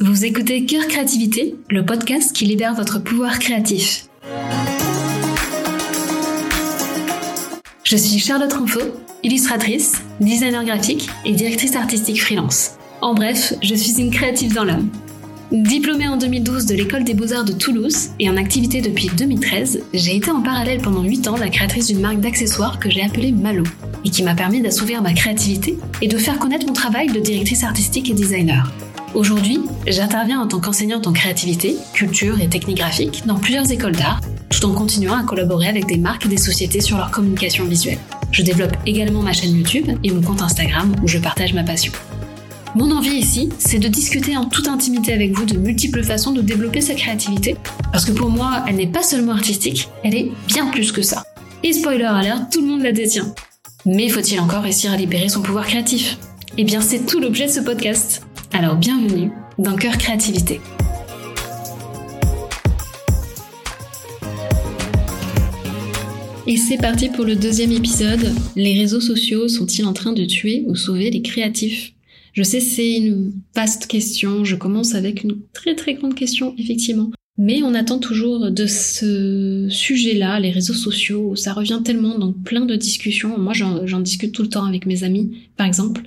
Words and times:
vous 0.00 0.24
écoutez 0.24 0.64
Cœur 0.64 0.86
Créativité, 0.86 1.56
le 1.70 1.84
podcast 1.84 2.32
qui 2.32 2.44
libère 2.44 2.74
votre 2.74 3.00
pouvoir 3.00 3.40
créatif. 3.40 4.06
Je 7.82 7.96
suis 7.96 8.20
Charlotte 8.20 8.52
Renfaux, 8.52 8.94
illustratrice, 9.24 10.02
designer 10.20 10.64
graphique 10.64 11.08
et 11.24 11.32
directrice 11.32 11.74
artistique 11.74 12.22
freelance. 12.22 12.72
En 13.00 13.14
bref, 13.14 13.54
je 13.60 13.74
suis 13.74 14.00
une 14.00 14.10
créative 14.10 14.54
dans 14.54 14.64
l'âme. 14.64 14.88
Diplômée 15.50 16.08
en 16.08 16.16
2012 16.16 16.66
de 16.66 16.74
l'école 16.74 17.02
des 17.02 17.14
beaux-arts 17.14 17.44
de 17.44 17.52
Toulouse 17.52 18.10
et 18.20 18.30
en 18.30 18.36
activité 18.36 18.80
depuis 18.80 19.10
2013, 19.16 19.82
j'ai 19.94 20.16
été 20.16 20.30
en 20.30 20.42
parallèle 20.42 20.80
pendant 20.80 21.02
8 21.02 21.28
ans 21.28 21.36
la 21.36 21.48
créatrice 21.48 21.88
d'une 21.88 22.00
marque 22.00 22.20
d'accessoires 22.20 22.78
que 22.78 22.90
j'ai 22.90 23.02
appelée 23.02 23.32
Malo 23.32 23.64
et 24.04 24.10
qui 24.10 24.22
m'a 24.22 24.34
permis 24.34 24.60
d'assouvir 24.60 25.02
ma 25.02 25.12
créativité 25.12 25.76
et 26.02 26.08
de 26.08 26.18
faire 26.18 26.38
connaître 26.38 26.66
mon 26.66 26.72
travail 26.72 27.08
de 27.08 27.18
directrice 27.18 27.64
artistique 27.64 28.10
et 28.10 28.14
designer. 28.14 28.72
Aujourd'hui, 29.16 29.60
j'interviens 29.86 30.42
en 30.42 30.46
tant 30.46 30.60
qu'enseignante 30.60 31.06
en 31.06 31.12
créativité, 31.14 31.78
culture 31.94 32.38
et 32.38 32.50
technique 32.50 32.76
graphique 32.76 33.22
dans 33.24 33.38
plusieurs 33.38 33.72
écoles 33.72 33.96
d'art, 33.96 34.20
tout 34.50 34.66
en 34.66 34.74
continuant 34.74 35.16
à 35.16 35.22
collaborer 35.22 35.68
avec 35.68 35.86
des 35.86 35.96
marques 35.96 36.26
et 36.26 36.28
des 36.28 36.36
sociétés 36.36 36.82
sur 36.82 36.98
leur 36.98 37.10
communication 37.10 37.64
visuelle. 37.64 37.96
Je 38.30 38.42
développe 38.42 38.76
également 38.84 39.22
ma 39.22 39.32
chaîne 39.32 39.56
YouTube 39.56 39.88
et 40.04 40.10
mon 40.10 40.20
compte 40.20 40.42
Instagram 40.42 40.94
où 41.02 41.08
je 41.08 41.16
partage 41.16 41.54
ma 41.54 41.62
passion. 41.62 41.92
Mon 42.74 42.90
envie 42.90 43.16
ici, 43.16 43.48
c'est 43.58 43.78
de 43.78 43.88
discuter 43.88 44.36
en 44.36 44.44
toute 44.44 44.68
intimité 44.68 45.14
avec 45.14 45.32
vous 45.32 45.46
de 45.46 45.56
multiples 45.56 46.04
façons 46.04 46.32
de 46.32 46.42
développer 46.42 46.82
sa 46.82 46.92
créativité, 46.92 47.56
parce 47.92 48.04
que 48.04 48.12
pour 48.12 48.28
moi, 48.28 48.64
elle 48.68 48.76
n'est 48.76 48.86
pas 48.86 49.02
seulement 49.02 49.32
artistique, 49.32 49.88
elle 50.04 50.14
est 50.14 50.30
bien 50.46 50.66
plus 50.66 50.92
que 50.92 51.00
ça. 51.00 51.24
Et 51.62 51.72
spoiler 51.72 52.04
alert, 52.04 52.52
tout 52.52 52.60
le 52.60 52.66
monde 52.66 52.82
la 52.82 52.92
détient. 52.92 53.34
Mais 53.86 54.10
faut-il 54.10 54.38
encore 54.40 54.64
réussir 54.64 54.92
à 54.92 54.98
libérer 54.98 55.30
son 55.30 55.40
pouvoir 55.40 55.66
créatif? 55.66 56.18
Eh 56.58 56.64
bien, 56.64 56.82
c'est 56.82 57.06
tout 57.06 57.18
l'objet 57.18 57.46
de 57.46 57.52
ce 57.52 57.60
podcast. 57.60 58.20
Alors 58.58 58.76
bienvenue 58.76 59.32
dans 59.58 59.76
Cœur 59.76 59.98
Créativité. 59.98 60.62
Et 66.46 66.56
c'est 66.56 66.78
parti 66.78 67.10
pour 67.10 67.26
le 67.26 67.36
deuxième 67.36 67.70
épisode. 67.72 68.32
Les 68.56 68.72
réseaux 68.78 69.02
sociaux 69.02 69.48
sont-ils 69.48 69.84
en 69.84 69.92
train 69.92 70.14
de 70.14 70.24
tuer 70.24 70.64
ou 70.68 70.74
sauver 70.74 71.10
les 71.10 71.20
créatifs? 71.20 71.92
Je 72.32 72.42
sais 72.42 72.60
c'est 72.60 72.96
une 72.96 73.34
vaste 73.54 73.88
question, 73.88 74.42
je 74.42 74.56
commence 74.56 74.94
avec 74.94 75.22
une 75.22 75.36
très 75.52 75.74
très 75.74 75.92
grande 75.92 76.14
question 76.14 76.54
effectivement. 76.56 77.10
Mais 77.36 77.62
on 77.62 77.74
attend 77.74 77.98
toujours 77.98 78.50
de 78.50 78.66
ce 78.66 79.66
sujet-là, 79.68 80.40
les 80.40 80.50
réseaux 80.50 80.72
sociaux, 80.72 81.36
ça 81.36 81.52
revient 81.52 81.82
tellement 81.84 82.18
dans 82.18 82.32
plein 82.32 82.64
de 82.64 82.74
discussions. 82.74 83.36
Moi 83.36 83.52
j'en 83.52 84.00
discute 84.00 84.32
tout 84.32 84.42
le 84.42 84.48
temps 84.48 84.64
avec 84.64 84.86
mes 84.86 85.04
amis, 85.04 85.42
par 85.58 85.66
exemple. 85.66 86.04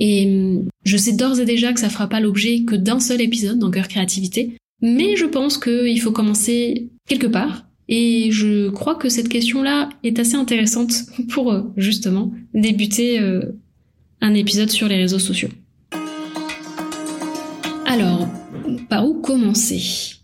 Et 0.00 0.26
hum, 0.26 0.68
je 0.84 0.96
sais 0.96 1.12
d'ores 1.12 1.38
et 1.38 1.44
déjà 1.44 1.72
que 1.72 1.78
ça 1.78 1.90
fera 1.90 2.08
pas 2.08 2.20
l'objet 2.20 2.64
que 2.64 2.74
d'un 2.74 2.98
seul 2.98 3.20
épisode 3.20 3.58
dans 3.58 3.70
Cœur 3.70 3.86
Créativité, 3.86 4.56
mais 4.82 5.14
je 5.14 5.26
pense 5.26 5.58
qu'il 5.58 6.00
faut 6.00 6.10
commencer 6.10 6.88
quelque 7.06 7.26
part. 7.26 7.66
Et 7.88 8.30
je 8.30 8.70
crois 8.70 8.94
que 8.94 9.08
cette 9.08 9.28
question-là 9.28 9.90
est 10.02 10.18
assez 10.18 10.36
intéressante 10.36 10.92
pour 11.28 11.52
euh, 11.52 11.62
justement 11.76 12.32
débuter 12.54 13.20
euh, 13.20 13.42
un 14.20 14.34
épisode 14.34 14.70
sur 14.70 14.88
les 14.88 14.96
réseaux 14.96 15.18
sociaux. 15.18 15.50
Alors, 17.84 18.28
par 18.88 19.06
où 19.06 19.14
commencer? 19.14 20.14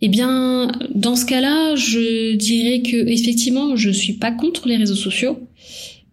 Eh 0.00 0.08
bien, 0.08 0.72
dans 0.94 1.16
ce 1.16 1.26
cas-là, 1.26 1.74
je 1.74 2.36
dirais 2.36 2.80
que 2.80 2.96
effectivement, 2.96 3.76
je 3.76 3.90
suis 3.90 4.14
pas 4.14 4.30
contre 4.30 4.66
les 4.66 4.76
réseaux 4.76 4.94
sociaux 4.94 5.40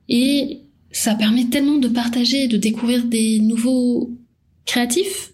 et 0.10 0.62
ça 0.92 1.16
permet 1.16 1.46
tellement 1.46 1.78
de 1.78 1.88
partager 1.88 2.48
de 2.48 2.58
découvrir 2.58 3.06
des 3.06 3.40
nouveaux 3.40 4.12
créatifs. 4.66 5.34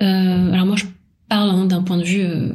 Euh, 0.00 0.52
alors 0.52 0.66
moi, 0.66 0.76
je 0.76 0.86
parle 1.28 1.50
hein, 1.50 1.66
d'un 1.66 1.82
point 1.82 1.98
de 1.98 2.04
vue, 2.04 2.22
euh, 2.22 2.52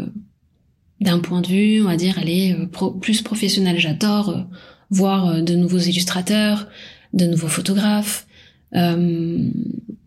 d'un 0.99 1.19
point 1.19 1.41
de 1.41 1.47
vue, 1.47 1.81
on 1.81 1.85
va 1.85 1.95
dire, 1.95 2.19
aller 2.19 2.53
euh, 2.53 2.89
plus 2.99 3.21
professionnel. 3.21 3.79
J'adore 3.79 4.45
voir 4.89 5.41
de 5.41 5.55
nouveaux 5.55 5.79
illustrateurs, 5.79 6.67
de 7.13 7.25
nouveaux 7.25 7.47
photographes, 7.47 8.27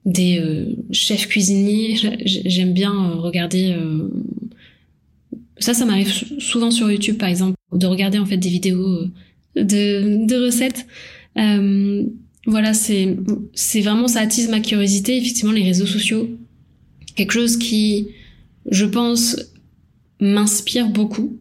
des 0.04 0.76
chefs 0.92 1.26
cuisiniers. 1.26 1.96
J'aime 2.24 2.72
bien 2.72 3.10
regarder. 3.10 3.76
ça, 5.58 5.74
ça 5.74 5.84
m'arrive 5.84 6.12
souvent 6.38 6.70
sur 6.70 6.90
YouTube, 6.90 7.18
par 7.18 7.28
exemple, 7.28 7.56
de 7.72 7.86
regarder 7.86 8.18
en 8.18 8.26
fait 8.26 8.36
des 8.36 8.48
vidéos 8.48 9.08
de, 9.56 10.44
recettes. 10.46 10.86
Voilà, 12.48 12.72
c'est 12.72 13.16
c'est 13.54 13.82
vraiment 13.82 14.08
ça 14.08 14.20
attise 14.20 14.48
ma 14.48 14.60
curiosité. 14.60 15.18
Effectivement, 15.18 15.52
les 15.52 15.62
réseaux 15.62 15.86
sociaux, 15.86 16.28
quelque 17.14 17.32
chose 17.32 17.58
qui, 17.58 18.08
je 18.70 18.86
pense, 18.86 19.36
m'inspire 20.18 20.88
beaucoup. 20.88 21.38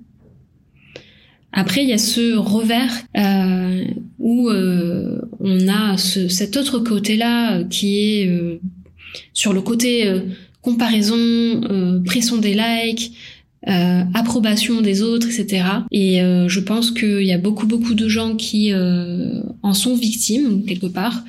Après, 1.54 1.82
il 1.84 1.90
y 1.90 1.94
a 1.94 1.98
ce 1.98 2.36
revers 2.36 2.94
euh, 3.16 3.86
où 4.20 4.50
euh, 4.50 5.22
on 5.40 5.68
a 5.70 5.98
ce, 5.98 6.28
cet 6.28 6.58
autre 6.58 6.80
côté-là 6.80 7.64
qui 7.64 8.00
est 8.00 8.28
euh, 8.28 8.60
sur 9.34 9.54
le 9.54 9.62
côté 9.62 10.22
comparaison, 10.62 11.18
pression 12.06 12.38
des 12.38 12.54
likes, 12.54 13.14
euh, 13.68 14.04
approbation 14.14 14.80
des 14.80 15.02
autres, 15.02 15.28
etc. 15.28 15.66
Et 15.92 16.22
euh, 16.22 16.48
je 16.48 16.62
pense 16.62 16.92
qu'il 16.92 17.24
y 17.24 17.34
a 17.34 17.38
beaucoup 17.38 17.68
beaucoup 17.68 17.96
de 17.96 18.08
gens 18.08 18.38
qui 18.38 18.72
euh, 18.72 19.42
en 19.62 19.74
sont 19.74 19.96
victimes 19.96 20.64
quelque 20.66 20.88
part. 20.88 21.26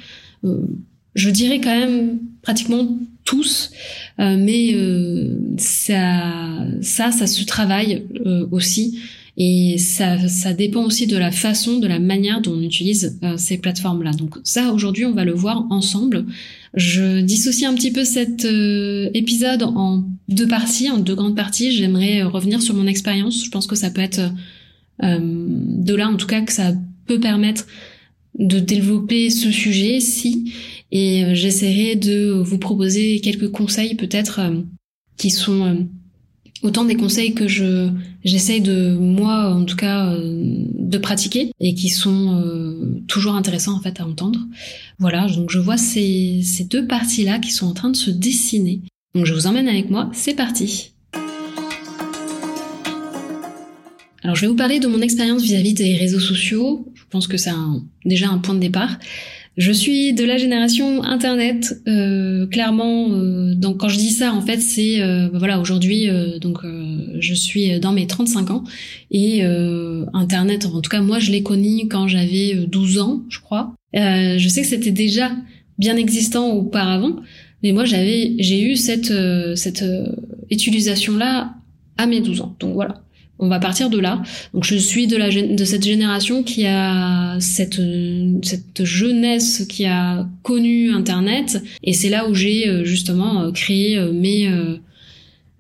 je 1.15 1.31
dirais 1.31 1.61
quand 1.61 1.77
même 1.77 2.19
pratiquement 2.43 2.97
tous, 3.25 3.73
mais 4.19 4.75
ça, 5.59 6.65
ça, 6.81 7.11
ça 7.11 7.27
se 7.27 7.45
travaille 7.45 8.05
aussi. 8.53 9.01
Et 9.41 9.79
ça, 9.79 10.27
ça 10.27 10.53
dépend 10.53 10.85
aussi 10.85 11.07
de 11.07 11.17
la 11.17 11.31
façon, 11.31 11.79
de 11.79 11.87
la 11.87 12.01
manière 12.01 12.41
dont 12.41 12.55
on 12.55 12.61
utilise 12.61 13.21
ces 13.37 13.59
plateformes-là. 13.59 14.11
Donc 14.11 14.37
ça, 14.43 14.73
aujourd'hui, 14.73 15.07
on 15.07 15.13
va 15.13 15.25
le 15.25 15.33
voir 15.33 15.65
ensemble. 15.71 16.27
Je 16.75 17.21
dissocie 17.21 17.65
un 17.65 17.75
petit 17.75 17.93
peu 17.93 18.05
cet 18.05 18.45
euh, 18.45 19.09
épisode 19.15 19.63
en 19.63 20.05
deux 20.29 20.49
parties, 20.49 20.91
en 20.91 20.99
deux 20.99 21.15
grandes 21.15 21.37
parties. 21.37 21.71
J'aimerais 21.71 22.23
euh, 22.23 22.29
revenir 22.29 22.61
sur 22.61 22.75
mon 22.75 22.89
expérience. 22.89 23.45
Je 23.45 23.51
pense 23.51 23.69
que 23.69 23.77
ça 23.77 23.91
peut 23.91 24.01
être 24.01 24.21
euh, 25.05 25.19
de 25.21 25.95
là, 25.95 26.09
en 26.09 26.17
tout 26.17 26.27
cas, 26.27 26.41
que 26.41 26.53
ça 26.53 26.75
peut 27.07 27.21
permettre 27.21 27.65
de 28.41 28.59
développer 28.59 29.31
ce 29.31 29.53
sujet 29.53 30.01
si 30.01 30.53
et 30.91 31.35
j'essaierai 31.35 31.97
de 31.97 32.31
vous 32.31 32.59
proposer 32.59 33.21
quelques 33.21 33.51
conseils 33.51 33.95
peut-être 33.95 34.41
qui 35.17 35.31
sont 35.31 35.87
autant 36.63 36.85
des 36.85 36.97
conseils 36.97 37.35
que 37.35 37.49
je 37.49 37.89
j'essaye 38.25 38.61
de 38.61 38.97
moi 38.97 39.55
en 39.55 39.65
tout 39.65 39.77
cas 39.77 40.13
euh, 40.13 40.65
de 40.75 40.99
pratiquer 40.99 41.53
et 41.61 41.75
qui 41.75 41.89
sont 41.89 42.41
euh, 42.41 43.03
toujours 43.07 43.35
intéressants 43.35 43.77
en 43.77 43.81
fait 43.81 44.01
à 44.01 44.07
entendre. 44.07 44.41
Voilà, 44.99 45.27
donc 45.29 45.51
je 45.51 45.59
vois 45.59 45.77
ces, 45.77 46.41
ces 46.43 46.65
deux 46.65 46.87
parties 46.87 47.25
là 47.25 47.39
qui 47.39 47.51
sont 47.51 47.67
en 47.67 47.75
train 47.75 47.91
de 47.91 47.97
se 47.97 48.11
dessiner. 48.11 48.81
Donc 49.15 49.25
je 49.25 49.35
vous 49.35 49.47
emmène 49.47 49.69
avec 49.69 49.91
moi, 49.91 50.11
c'est 50.13 50.35
parti. 50.35 50.93
Alors 54.23 54.37
je 54.37 54.43
vais 54.43 54.49
vous 54.49 54.57
parler 54.57 54.79
de 54.81 54.89
mon 54.89 55.01
expérience 55.01 55.43
vis-à-vis 55.43 55.75
des 55.75 55.97
réseaux 55.97 56.21
sociaux. 56.21 56.93
Je 56.95 57.05
pense 57.09 57.27
que 57.27 57.37
c'est 57.37 57.53
déjà 58.05 58.29
un 58.29 58.39
point 58.39 58.55
de 58.55 58.61
départ. 58.61 58.99
Je 59.59 59.73
suis 59.73 60.13
de 60.13 60.25
la 60.25 60.39
génération 60.39 61.03
Internet, 61.03 61.83
euh, 61.89 62.47
clairement. 62.47 63.11
Euh, 63.11 63.57
donc 63.57 63.79
quand 63.79 63.89
je 63.89 63.99
dis 63.99 64.13
ça, 64.13 64.33
en 64.33 64.41
fait, 64.41 64.61
c'est 64.61 65.03
euh, 65.03 65.29
bah 65.33 65.41
voilà 65.41 65.59
aujourd'hui. 65.59 66.09
donc 66.41 66.59
je 67.19 67.35
suis 67.35 67.81
dans 67.81 67.91
mes 67.91 68.07
35 68.07 68.51
ans 68.53 68.65
et 69.11 69.43
Internet, 70.15 70.67
en 70.67 70.81
tout 70.81 70.91
cas 70.91 71.01
moi, 71.01 71.19
je 71.19 71.33
l'ai 71.33 71.43
connu 71.43 71.89
quand 71.89 72.07
j'avais 72.07 72.55
12 72.55 73.01
ans, 73.01 73.25
je 73.29 73.41
crois. 73.41 73.75
je 73.95 74.47
sais 74.49 74.63
que 74.63 74.69
c'était 74.69 74.93
déjà 74.93 75.33
bien 75.77 75.97
existant 75.97 76.51
auparavant, 76.51 77.17
mais 77.65 77.73
moi 77.73 77.85
j'avais, 77.85 78.37
j'ai 78.39 78.63
eu 78.63 78.77
cette 78.77 79.13
cette 79.57 79.85
utilisation 80.51 81.17
là 81.17 81.55
à 81.97 82.07
mes 82.07 82.21
12 82.21 82.43
ans. 82.43 82.55
Donc 82.61 82.75
voilà. 82.75 83.03
On 83.39 83.49
va 83.49 83.61
partir 83.61 83.89
de 83.89 83.99
là. 83.99 84.23
Donc 84.53 84.65
je 84.65 84.77
suis 84.77 85.07
de 85.07 85.17
la 85.17 85.31
de 85.31 85.65
cette 85.65 85.85
génération 85.85 86.43
qui 86.43 86.67
a 86.67 87.39
cette 87.41 87.81
cette 88.43 88.85
jeunesse 88.85 89.65
qui 89.69 89.87
a 89.87 90.27
connu 90.43 90.91
internet. 90.91 91.63
Et 91.85 91.93
c'est 91.93 92.09
là 92.09 92.29
où 92.29 92.35
j'ai 92.35 92.69
euh, 92.69 92.85
justement 92.85 93.43
euh, 93.43 93.53
créé 93.53 93.97
euh, 93.97 94.13
mes 94.13 94.51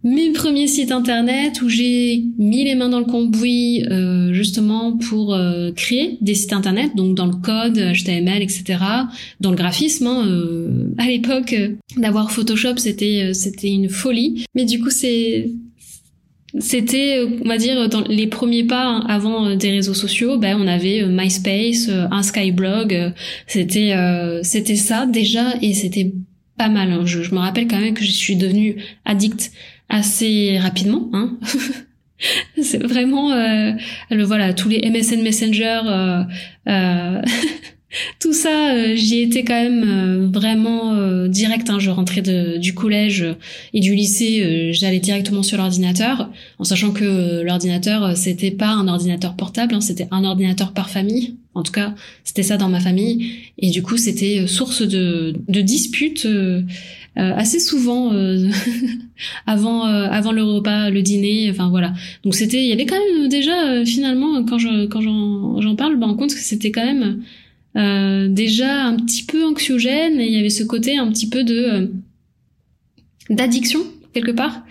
mes 0.04 0.30
premiers 0.30 0.69
sites 0.69 0.92
internet 0.92 1.60
où 1.60 1.69
j'ai 1.69 2.25
mis 2.38 2.64
les 2.64 2.76
mains 2.76 2.88
dans 2.88 3.00
le 3.00 3.04
cambouis 3.04 3.84
justement 4.31 4.96
pour 4.96 5.36
créer 5.74 6.19
des 6.20 6.34
sites 6.34 6.52
internet. 6.52 6.92
Donc 6.94 7.16
dans 7.16 7.26
le 7.26 7.34
code 7.34 7.76
HTML 7.76 8.40
etc 8.40 8.78
dans 9.40 9.50
le 9.50 9.56
graphisme 9.56 10.06
hein, 10.06 10.94
à 10.98 11.06
l'époque 11.08 11.54
d'avoir 11.96 12.31
Photoshop 12.31 12.76
c'était 12.76 13.34
c'était 13.34 13.70
une 13.70 13.88
folie. 13.88 14.46
Mais 14.54 14.64
du 14.64 14.81
coup 14.81 14.90
c'est 14.90 15.50
c'était, 16.60 17.19
euh, 17.19 17.28
on 17.44 17.49
va 17.49 17.58
dire, 17.58 17.88
dans 17.88 18.02
les 18.02 18.26
premiers 18.26 18.64
pas 18.64 18.84
hein, 18.84 19.05
avant 19.08 19.46
euh, 19.46 19.56
des 19.56 19.70
réseaux 19.70 19.94
sociaux, 19.94 20.38
ben 20.38 20.56
on 20.60 20.66
avait 20.66 21.02
euh, 21.02 21.08
MySpace, 21.08 21.88
un 21.88 22.22
Skyblog, 22.22 23.12
c'était 23.46 23.94
c'était 24.43 24.76
ça 24.76 25.06
déjà 25.06 25.55
et 25.62 25.75
c'était 25.75 26.12
pas 26.56 26.69
mal. 26.69 26.90
Hein. 26.93 27.02
Je, 27.05 27.34
me 27.34 27.38
rappelle 27.38 27.69
quand 27.69 27.81
même 27.81 27.94
que 27.94 28.05
je 28.05 28.10
suis 28.10 28.37
devenue 28.37 28.76
addict 29.05 29.52
assez 29.88 30.58
rapidement. 30.58 31.08
Hein. 31.12 31.38
c'est 32.60 32.82
vraiment 32.82 33.31
le 33.34 34.22
voilà 34.25 34.52
tous 34.52 34.69
les 34.69 34.88
MSN 34.90 35.22
Messenger. 35.22 36.25
Euh, 36.69 37.22
tout 38.20 38.35
ça, 38.35 38.75
euh, 38.75 38.94
j'y 38.96 39.20
étais 39.20 39.44
quand 39.44 39.61
même 39.61 39.85
euh, 39.87 40.29
vraiment 40.31 40.93
euh, 40.94 41.26
direct. 41.26 41.70
Hein. 41.70 41.79
Je 41.79 41.88
rentrais 41.88 42.20
de, 42.20 42.58
du 42.58 42.75
collège 42.75 43.25
et 43.73 43.81
du 43.81 43.94
lycée, 43.94 44.73
j'allais 44.73 45.00
directement 45.00 45.43
sur 45.43 45.56
l'ordinateur, 45.56 46.31
en 46.58 46.64
sachant 46.64 46.90
que 46.90 47.43
l'ordinateur, 47.43 48.17
c'était 48.17 48.50
pas 48.50 48.69
un 48.69 48.88
ordinateur 48.88 49.35
portable, 49.35 49.75
hein, 49.75 49.81
c'était 49.81 50.08
un 50.11 50.25
ordinateur 50.25 50.73
par 50.73 50.90
famille. 50.90 51.37
En 51.55 51.62
tout 51.62 51.73
cas, 51.73 51.94
c'était 52.25 52.43
ça 52.43 52.56
dans 52.56 52.69
ma 52.69 52.79
famille. 52.79 53.32
Et 53.58 53.70
du 53.70 53.82
coup, 53.82 53.96
c'était 53.96 54.46
source 54.46 54.82
de, 54.82 55.34
de 55.49 55.61
disputes 55.61 56.29
assez 57.17 57.58
souvent 57.58 58.12
avant 59.46 59.82
avant 59.82 60.31
le 60.31 60.44
repas, 60.44 60.91
le 60.91 61.02
dîner. 61.02 61.50
Enfin 61.50 61.69
voilà. 61.69 61.94
Donc 62.23 62.34
c'était, 62.34 62.62
il 62.62 62.69
y 62.69 62.73
avait 62.73 62.87
quand 62.87 62.99
même 63.12 63.29
déjà 63.29 63.84
finalement 63.84 64.44
quand 64.44 64.58
je 64.58 64.87
quand 64.87 65.00
j'en 65.00 65.75
parle, 65.75 65.96
ben, 65.96 66.06
en 66.06 66.14
compte 66.14 66.32
que 66.32 66.41
c'était 66.41 66.70
quand 66.70 66.84
même 66.84 67.23
euh, 67.78 68.28
déjà 68.28 68.86
un 68.86 68.96
petit 68.96 69.25
peu 69.25 69.46
anxiogène 69.46 70.20
et 70.20 70.26
il 70.26 70.32
y 70.32 70.38
avait 70.38 70.50
ce 70.50 70.64
côté 70.64 70.98
un 70.98 71.10
petit 71.12 71.28
peu 71.28 71.44
de 71.44 71.54
euh, 71.54 71.86
d'addiction 73.30 73.80
quelque 74.12 74.32
part. 74.32 74.64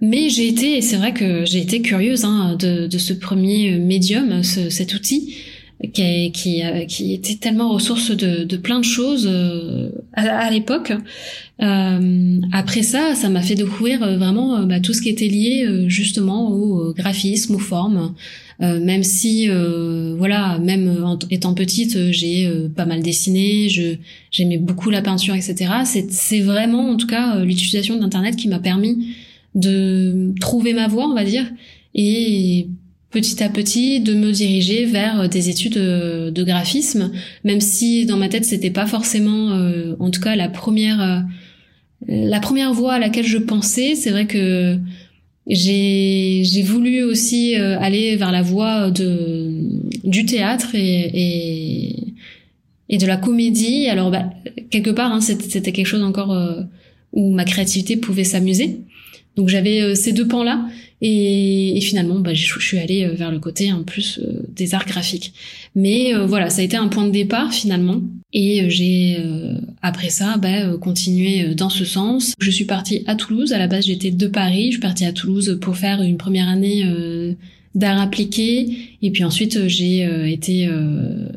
Mais 0.00 0.28
j'ai 0.28 0.48
été, 0.48 0.76
et 0.76 0.80
c'est 0.80 0.96
vrai 0.96 1.12
que 1.12 1.44
j'ai 1.44 1.58
été 1.58 1.82
curieuse 1.82 2.24
hein, 2.24 2.56
de, 2.58 2.86
de, 2.86 2.98
ce 2.98 3.12
premier 3.12 3.78
médium, 3.78 4.44
ce, 4.44 4.70
cet 4.70 4.94
outil 4.94 5.36
qui, 5.92 6.32
qui, 6.32 6.64
euh, 6.64 6.84
qui, 6.84 7.14
était 7.14 7.34
tellement 7.34 7.68
ressource 7.68 8.12
de, 8.12 8.44
de 8.44 8.56
plein 8.56 8.78
de 8.78 8.84
choses 8.84 9.28
à, 10.12 10.22
à 10.22 10.50
l'époque. 10.50 10.92
Euh, 11.60 12.40
après 12.52 12.82
ça, 12.82 13.16
ça 13.16 13.28
m'a 13.28 13.42
fait 13.42 13.56
découvrir 13.56 14.00
vraiment 14.18 14.62
bah, 14.64 14.78
tout 14.78 14.92
ce 14.92 15.02
qui 15.02 15.08
était 15.08 15.26
lié 15.26 15.66
justement 15.88 16.50
au 16.52 16.92
graphisme, 16.92 17.56
aux 17.56 17.60
formes, 17.60 18.14
euh, 18.60 18.80
même 18.80 19.04
si 19.04 19.48
euh, 19.48 20.16
voilà, 20.18 20.58
même 20.58 21.16
étant 21.30 21.54
petite, 21.54 21.94
euh, 21.94 22.10
j'ai 22.10 22.50
pas 22.74 22.86
mal 22.86 23.02
dessiné, 23.02 23.68
je 23.68 23.94
j'aimais 24.32 24.58
beaucoup 24.58 24.90
la 24.90 25.00
peinture, 25.00 25.34
etc. 25.34 25.72
C'est 25.84 26.10
c'est 26.10 26.40
vraiment 26.40 26.90
en 26.90 26.96
tout 26.96 27.06
cas 27.06 27.38
l'utilisation 27.44 27.96
d'internet 27.96 28.34
qui 28.34 28.48
m'a 28.48 28.58
permis 28.58 29.14
de 29.54 30.34
trouver 30.40 30.72
ma 30.72 30.88
voie, 30.88 31.06
on 31.06 31.14
va 31.14 31.24
dire, 31.24 31.46
et 31.94 32.68
petit 33.10 33.42
à 33.42 33.48
petit 33.48 34.00
de 34.00 34.14
me 34.14 34.32
diriger 34.32 34.86
vers 34.86 35.28
des 35.28 35.50
études 35.50 35.78
de 35.78 36.44
graphisme, 36.44 37.12
même 37.44 37.60
si 37.60 38.06
dans 38.06 38.16
ma 38.16 38.28
tête 38.28 38.44
c'était 38.44 38.70
pas 38.70 38.86
forcément, 38.86 39.50
en 39.98 40.10
tout 40.10 40.20
cas 40.20 40.36
la 40.36 40.48
première 40.48 41.24
la 42.06 42.40
première 42.40 42.72
voie 42.74 42.94
à 42.94 42.98
laquelle 42.98 43.26
je 43.26 43.38
pensais. 43.38 43.94
C'est 43.94 44.10
vrai 44.10 44.26
que 44.26 44.78
j'ai 45.48 46.62
voulu 46.62 47.02
aussi 47.02 47.56
euh, 47.56 47.78
aller 47.80 48.16
vers 48.16 48.32
la 48.32 48.42
voie 48.42 48.90
de 48.90 49.50
du 50.04 50.26
théâtre 50.26 50.74
et 50.74 51.10
et, 51.14 52.14
et 52.90 52.98
de 52.98 53.06
la 53.06 53.16
comédie. 53.16 53.88
Alors 53.88 54.10
bah, 54.10 54.30
quelque 54.70 54.90
part, 54.90 55.12
hein, 55.12 55.20
c'était 55.20 55.72
quelque 55.72 55.86
chose 55.86 56.02
encore 56.02 56.32
euh, 56.32 56.62
où 57.12 57.32
ma 57.32 57.44
créativité 57.44 57.96
pouvait 57.96 58.24
s'amuser. 58.24 58.80
Donc 59.38 59.48
j'avais 59.48 59.80
euh, 59.80 59.94
ces 59.94 60.12
deux 60.12 60.28
pans 60.28 60.44
là 60.44 60.66
et, 61.00 61.78
et 61.78 61.80
finalement 61.80 62.18
bah, 62.18 62.34
je, 62.34 62.58
suis 62.58 62.78
allée 62.78 63.06
vers 63.06 63.30
le 63.30 63.38
côté 63.38 63.72
en 63.72 63.84
plus 63.84 64.20
des 64.50 64.74
arts 64.74 64.84
graphiques. 64.84 65.32
Mais 65.74 66.12
voilà, 66.26 66.50
ça 66.50 66.60
a 66.60 66.64
été 66.64 66.76
un 66.76 66.88
point 66.88 67.06
de 67.06 67.12
départ 67.12 67.54
finalement 67.54 68.02
et 68.32 68.62
euh, 68.62 68.68
j'ai 68.68 69.16
euh, 69.18 69.54
après 69.80 70.10
ça 70.10 70.36
bah, 70.36 70.66
euh, 70.66 70.78
continué 70.78 71.54
dans 71.54 71.70
ce 71.70 71.84
sens. 71.84 72.34
Je 72.40 72.50
suis 72.50 72.66
partie 72.66 73.02
à 73.06 73.14
Toulouse. 73.14 73.52
À 73.52 73.58
la 73.58 73.66
base, 73.66 73.86
j'étais 73.86 74.10
de 74.10 74.26
Paris. 74.26 74.66
Je 74.66 74.72
suis 74.72 74.80
partie 74.80 75.04
à 75.04 75.12
Toulouse 75.12 75.58
pour 75.60 75.76
faire 75.76 76.02
une 76.02 76.18
première 76.18 76.48
année 76.48 76.84
d'art 77.74 78.00
appliqué. 78.00 78.96
Et 79.02 79.10
puis 79.10 79.24
ensuite, 79.24 79.68
j'ai 79.68 80.30
été 80.30 80.68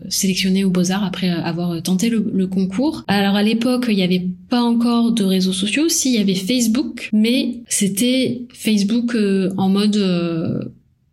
sélectionnée 0.10 0.64
aux 0.64 0.70
Beaux-Arts 0.70 1.04
après 1.04 1.30
avoir 1.30 1.82
tenté 1.84 2.10
le, 2.10 2.48
concours. 2.48 3.04
Alors 3.08 3.36
à 3.36 3.44
l'époque, 3.44 3.86
il 3.90 3.96
n'y 3.96 4.04
avait 4.04 4.28
pas 4.50 4.62
encore 4.62 5.12
de 5.12 5.24
réseaux 5.24 5.54
sociaux. 5.54 5.90
Si, 5.90 6.14
il 6.14 6.18
y 6.18 6.22
avait 6.22 6.36
Facebook, 6.36 7.10
mais 7.14 7.62
c'était 7.68 8.42
Facebook 8.54 9.16
en 9.58 9.70
mode... 9.70 9.96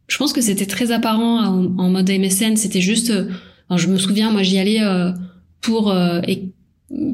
je 0.06 0.16
pense 0.16 0.32
que 0.32 0.40
c'était 0.40 0.66
très 0.66 0.92
apparent 0.92 1.44
en, 1.44 1.90
mode 1.90 2.10
MSN. 2.10 2.56
C'était 2.56 2.80
juste... 2.80 3.12
je 3.74 3.86
me 3.88 3.98
souviens, 3.98 4.30
moi 4.30 4.42
j'y 4.42 4.58
allais 4.58 4.80
pour 5.60 5.90
euh, 5.90 6.20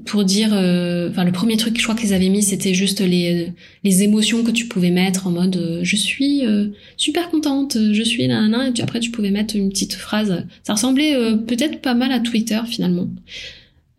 pour 0.05 0.25
dire 0.25 0.50
euh, 0.53 1.11
enfin 1.11 1.25
le 1.25 1.32
premier 1.32 1.56
truc 1.56 1.76
je 1.76 1.82
crois 1.82 1.97
qu'ils 1.97 2.15
avaient 2.15 2.29
mis 2.29 2.44
c'était 2.44 2.75
juste 2.75 3.00
les 3.00 3.53
les 3.82 4.03
émotions 4.05 4.44
que 4.44 4.53
tu 4.53 4.67
pouvais 4.67 4.91
mettre 4.91 5.26
en 5.26 5.31
mode 5.31 5.56
euh, 5.56 5.81
je 5.82 5.97
suis 5.97 6.43
super 6.97 7.29
contente 7.31 7.76
je 7.93 8.03
suis 8.03 8.26
là 8.26 8.67
et 8.67 8.71
puis 8.71 8.82
après 8.82 9.00
tu 9.00 9.11
pouvais 9.11 9.31
mettre 9.31 9.56
une 9.56 9.71
petite 9.71 9.94
phrase. 9.94 10.44
Ça 10.62 10.75
ressemblait 10.75 11.15
peut-être 11.47 11.81
pas 11.81 11.94
mal 11.94 12.12
à 12.12 12.21
Twitter 12.21 12.61
finalement 12.67 13.09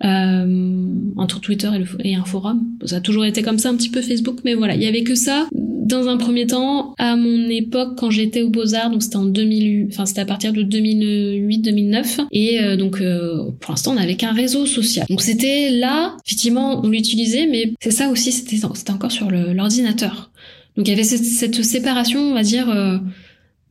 entre 0.02 1.40
Twitter 1.40 1.70
et, 2.04 2.16
un 2.16 2.26
forum 2.26 2.64
ça 2.84 2.98
a 2.98 3.02
toujours 3.02 3.26
été 3.26 3.42
comme 3.42 3.60
ça 3.60 3.70
un 3.70 3.76
petit 3.76 3.90
peu 3.90 4.02
Facebook 4.02 4.40
mais 4.44 4.54
voilà 4.54 4.76
il 4.76 4.82
y 4.82 4.88
avait 4.88 5.04
que 5.04 5.16
ça 5.16 5.48
dans 5.86 6.08
un 6.08 6.18
premier 6.18 6.48
temps, 6.48 6.96
à 6.98 7.16
mon 7.16 7.48
époque, 7.48 7.96
quand 7.98 8.10
j'étais 8.10 8.42
au 8.42 8.50
Beaux-Arts, 8.50 8.90
donc 8.90 9.04
c'était 9.04 9.18
en 9.18 9.26
2008, 9.26 9.94
enfin 9.94 10.08
c'était 10.08 10.22
à 10.22 10.26
partir 10.26 10.52
de 10.52 10.64
2008-2009, 10.64 12.26
et 12.32 12.60
euh, 12.60 12.76
donc 12.76 13.00
euh, 13.00 13.52
pour 13.60 13.72
l'instant 13.72 13.92
on 13.92 13.96
n'avait 13.96 14.16
qu'un 14.16 14.34
réseau 14.34 14.66
social. 14.66 15.06
Donc 15.10 15.22
c'était 15.22 15.70
là, 15.70 16.18
effectivement, 16.26 16.84
on 16.84 16.90
l'utilisait, 16.90 17.46
mais 17.46 17.74
c'est 17.80 17.92
ça 17.92 18.10
aussi, 18.10 18.32
c'était 18.32 18.66
encore 18.66 19.12
sur 19.12 19.30
l'ordinateur. 19.30 20.32
Donc 20.76 20.88
il 20.88 20.90
y 20.90 20.94
avait 20.94 21.04
cette, 21.04 21.64
séparation, 21.64 22.20
on 22.20 22.34
va 22.34 22.42
dire, 22.42 22.68
euh, 22.70 22.98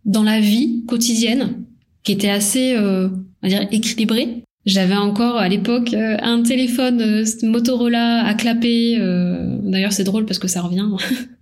dans 0.05 0.23
la 0.23 0.39
vie 0.39 0.85
quotidienne, 0.87 1.65
qui 2.05 2.13
était 2.13 2.31
assez, 2.31 2.77
on 2.79 3.11
va 3.43 3.49
dire, 3.49 3.67
équilibrée. 3.73 4.45
J'avais 4.67 4.97
encore 4.97 5.37
à 5.37 5.49
l'époque 5.49 5.95
un 5.95 6.43
téléphone 6.43 7.25
Motorola 7.43 8.25
à 8.25 8.35
clapper. 8.35 8.99
D'ailleurs, 9.63 9.93
c'est 9.93 10.05
drôle 10.05 10.25
parce 10.25 10.39
que 10.39 10.49
ça 10.49 10.63
revient. 10.63 10.87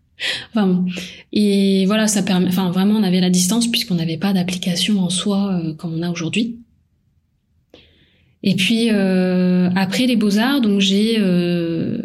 Enfin, 0.51 0.85
et 1.33 1.85
voilà, 1.87 2.07
ça 2.07 2.23
permet. 2.23 2.49
Enfin, 2.49 2.71
vraiment, 2.71 2.95
on 2.95 3.03
avait 3.03 3.21
la 3.21 3.31
distance 3.31 3.71
puisqu'on 3.71 3.97
n'avait 3.97 4.17
pas 4.17 4.33
d'application 4.33 5.01
en 5.01 5.11
soi 5.11 5.53
euh, 5.53 5.75
comme 5.75 5.95
on 5.95 6.03
a 6.03 6.11
aujourd'hui. 6.11 6.59
Et 8.45 8.57
puis 8.57 8.89
euh, 8.91 9.71
après 9.77 10.07
les 10.07 10.17
beaux 10.17 10.39
arts, 10.39 10.61
donc 10.61 10.81
j'ai 10.81 11.17
euh, 11.19 11.99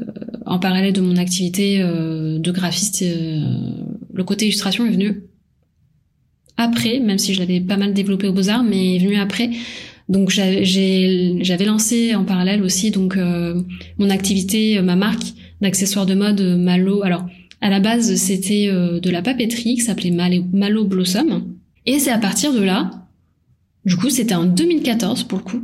en 0.45 0.59
parallèle 0.59 0.93
de 0.93 1.01
mon 1.01 1.17
activité 1.17 1.79
de 1.79 2.51
graphiste, 2.51 3.03
le 3.03 4.23
côté 4.23 4.45
illustration 4.45 4.85
est 4.85 4.91
venu 4.91 5.23
après, 6.57 6.99
même 6.99 7.17
si 7.17 7.33
je 7.33 7.39
l'avais 7.39 7.59
pas 7.59 7.77
mal 7.77 7.93
développé 7.93 8.27
aux 8.27 8.33
beaux 8.33 8.49
arts, 8.49 8.63
mais 8.63 8.95
est 8.95 8.99
venu 8.99 9.17
après. 9.17 9.49
Donc 10.09 10.29
j'avais 10.29 11.65
lancé 11.65 12.15
en 12.15 12.23
parallèle 12.23 12.63
aussi 12.63 12.91
donc 12.91 13.17
mon 13.97 14.09
activité, 14.09 14.81
ma 14.81 14.95
marque 14.95 15.33
d'accessoires 15.61 16.05
de 16.05 16.13
mode 16.13 16.41
Malo. 16.41 17.03
Alors 17.03 17.25
à 17.61 17.69
la 17.69 17.79
base, 17.79 18.15
c'était 18.15 18.67
euh, 18.69 18.99
de 18.99 19.09
la 19.09 19.21
papeterie 19.21 19.75
qui 19.75 19.81
s'appelait 19.81 20.11
Malo 20.11 20.85
Blossom. 20.85 21.55
Et 21.85 21.99
c'est 21.99 22.11
à 22.11 22.17
partir 22.17 22.53
de 22.53 22.61
là, 22.61 22.91
du 23.85 23.95
coup, 23.95 24.09
c'était 24.09 24.35
en 24.35 24.45
2014 24.45 25.23
pour 25.23 25.39
le 25.39 25.43
coup, 25.43 25.61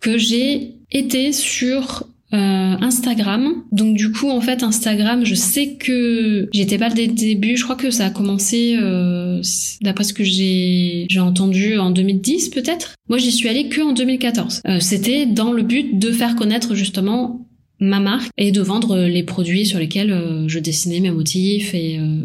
que 0.00 0.18
j'ai 0.18 0.74
été 0.90 1.32
sur 1.32 2.04
euh, 2.32 2.76
Instagram. 2.80 3.62
Donc 3.72 3.96
du 3.96 4.10
coup, 4.12 4.28
en 4.28 4.40
fait, 4.40 4.62
Instagram, 4.62 5.24
je 5.24 5.34
sais 5.34 5.74
que 5.74 6.48
j'étais 6.52 6.78
pas 6.78 6.90
dès 6.90 7.06
le 7.06 7.12
début. 7.12 7.56
Je 7.56 7.64
crois 7.64 7.76
que 7.76 7.90
ça 7.90 8.06
a 8.06 8.10
commencé, 8.10 8.76
euh, 8.80 9.40
d'après 9.82 10.04
ce 10.04 10.12
que 10.12 10.24
j'ai 10.24 11.06
j'ai 11.08 11.20
entendu, 11.20 11.78
en 11.78 11.90
2010 11.90 12.50
peut-être. 12.50 12.94
Moi, 13.08 13.18
j'y 13.18 13.32
suis 13.32 13.48
allée 13.48 13.68
que 13.68 13.80
en 13.80 13.92
2014. 13.92 14.62
C'était 14.80 15.26
dans 15.26 15.52
le 15.52 15.62
but 15.62 15.98
de 15.98 16.10
faire 16.10 16.36
connaître 16.36 16.74
justement 16.74 17.46
ma 17.80 18.00
marque 18.00 18.30
et 18.36 18.52
de 18.52 18.60
vendre 18.60 18.98
les 18.98 19.22
produits 19.22 19.66
sur 19.66 19.78
lesquels 19.78 20.12
euh, 20.12 20.48
je 20.48 20.58
dessinais 20.58 21.00
mes 21.00 21.10
motifs 21.10 21.74
et, 21.74 21.98
euh, 21.98 22.20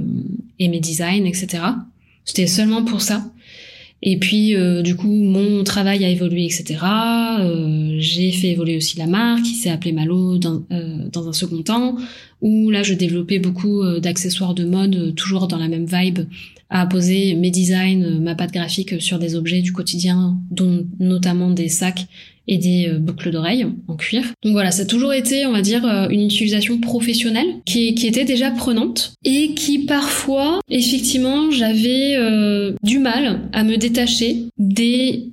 et 0.60 0.68
mes 0.68 0.80
designs, 0.80 1.26
etc. 1.26 1.64
C'était 2.26 2.48
seulement 2.48 2.84
pour 2.84 3.02
ça. 3.02 3.26
Et 4.04 4.18
puis, 4.18 4.56
euh, 4.56 4.82
du 4.82 4.96
coup, 4.96 5.14
mon 5.14 5.64
travail 5.64 6.04
a 6.04 6.10
évolué, 6.10 6.46
etc. 6.46 6.80
j'ai 7.98 8.32
fait 8.32 8.50
évoluer 8.50 8.78
aussi 8.78 8.98
la 8.98 9.08
marque, 9.08 9.44
qui 9.44 9.54
s'est 9.54 9.70
appelée 9.70 9.92
Malo 9.92 10.38
dans, 10.38 10.64
dans 11.12 11.28
un 11.28 11.34
second 11.34 11.62
temps, 11.62 11.98
où 12.42 12.72
là, 12.72 12.82
je 12.82 12.94
développais 12.94 13.40
beaucoup 13.40 13.84
d'accessoires 14.00 14.56
de 14.56 14.66
mode, 14.66 15.14
toujours 15.16 15.48
dans 15.48 15.58
la 15.58 15.68
même 15.68 15.86
vibe, 15.86 16.22
à 16.72 16.88
poser 16.88 17.36
mes 17.36 17.52
designs, 17.52 18.20
ma 18.22 18.34
patte 18.34 18.54
graphique 18.54 19.02
sur 19.02 19.20
des 19.20 19.36
objets 19.36 19.62
du 19.62 19.74
quotidien, 19.74 20.38
dont 20.50 20.86
notamment 21.00 21.52
des 21.52 21.68
sacs 21.68 22.08
et 22.48 22.58
des 22.58 22.90
euh, 22.90 22.98
boucles 22.98 23.32
d'oreilles 23.32 23.68
en 23.88 23.96
cuir. 23.96 24.24
Donc 24.44 24.54
voilà, 24.54 24.72
ça 24.72 24.82
a 24.82 24.86
toujours 24.86 25.14
été, 25.14 25.46
on 25.46 25.52
va 25.52 25.62
dire, 25.62 25.86
euh, 25.86 26.10
une 26.10 26.22
utilisation 26.22 26.80
professionnelle 26.80 27.48
qui, 27.66 27.94
qui 27.96 28.08
était 28.08 28.26
déjà 28.26 28.52
prenante 28.52 29.14
et 29.24 29.54
qui 29.54 29.86
parfois, 29.86 30.60
effectivement, 30.70 31.52
j'avais 31.52 32.16
euh, 32.18 32.74
du 32.84 33.00
mal 33.00 33.42
à 33.54 33.64
me 33.64 33.78
détacher 33.78 34.48
des... 34.58 35.30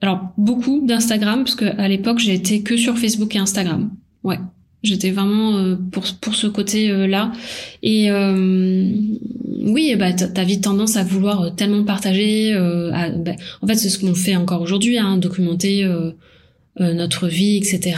Alors 0.00 0.32
beaucoup 0.36 0.84
d'Instagram, 0.84 1.44
parce 1.44 1.54
qu'à 1.54 1.86
l'époque 1.86 2.18
j'étais 2.18 2.60
que 2.60 2.76
sur 2.76 2.98
Facebook 2.98 3.34
et 3.36 3.38
Instagram. 3.38 3.90
Ouais. 4.24 4.38
J'étais 4.82 5.12
vraiment 5.12 5.58
euh, 5.58 5.76
pour 5.92 6.02
pour 6.20 6.34
ce 6.34 6.48
côté-là. 6.48 7.30
Et 7.84 8.10
euh, 8.10 8.90
oui, 9.64 9.94
bah 9.96 10.12
t'as 10.12 10.42
vite 10.42 10.64
tendance 10.64 10.96
à 10.96 11.04
vouloir 11.04 11.54
tellement 11.54 11.84
partager. 11.84 12.52
À, 12.52 13.10
bah, 13.10 13.36
en 13.60 13.66
fait, 13.68 13.76
c'est 13.76 13.88
ce 13.88 14.00
qu'on 14.00 14.16
fait 14.16 14.34
encore 14.34 14.60
aujourd'hui, 14.60 14.98
hein, 14.98 15.18
documenter 15.18 15.86
notre 16.80 17.28
vie, 17.28 17.58
etc. 17.58 17.96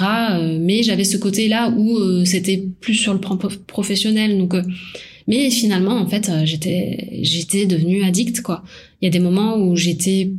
mais 0.59 0.83
j'avais 0.83 1.05
ce 1.05 1.17
côté-là 1.17 1.71
où 1.77 2.25
c'était 2.25 2.63
plus 2.81 2.95
sur 2.95 3.13
le 3.13 3.21
plan 3.21 3.39
professionnel. 3.67 4.37
Donc, 4.37 4.55
mais 5.29 5.49
finalement, 5.51 5.97
en 5.97 6.09
fait, 6.09 6.31
j'étais 6.45 7.21
j'étais 7.23 7.67
devenue 7.67 8.03
addict, 8.03 8.43
quoi. 8.43 8.65
Il 9.01 9.05
y 9.05 9.09
a 9.09 9.11
des 9.11 9.21
moments 9.21 9.57
où 9.59 9.77
j'étais 9.77 10.33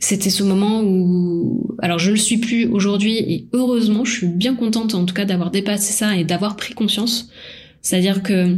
c'était 0.00 0.30
ce 0.30 0.42
moment 0.42 0.82
où, 0.82 1.76
alors 1.78 1.98
je 1.98 2.10
le 2.10 2.16
suis 2.16 2.38
plus 2.38 2.66
aujourd'hui 2.66 3.18
et 3.18 3.46
heureusement, 3.52 4.04
je 4.04 4.12
suis 4.12 4.26
bien 4.26 4.54
contente 4.54 4.94
en 4.94 5.04
tout 5.04 5.14
cas 5.14 5.26
d'avoir 5.26 5.50
dépassé 5.50 5.92
ça 5.92 6.16
et 6.16 6.24
d'avoir 6.24 6.56
pris 6.56 6.72
conscience. 6.72 7.28
C'est-à-dire 7.82 8.22
que 8.22 8.56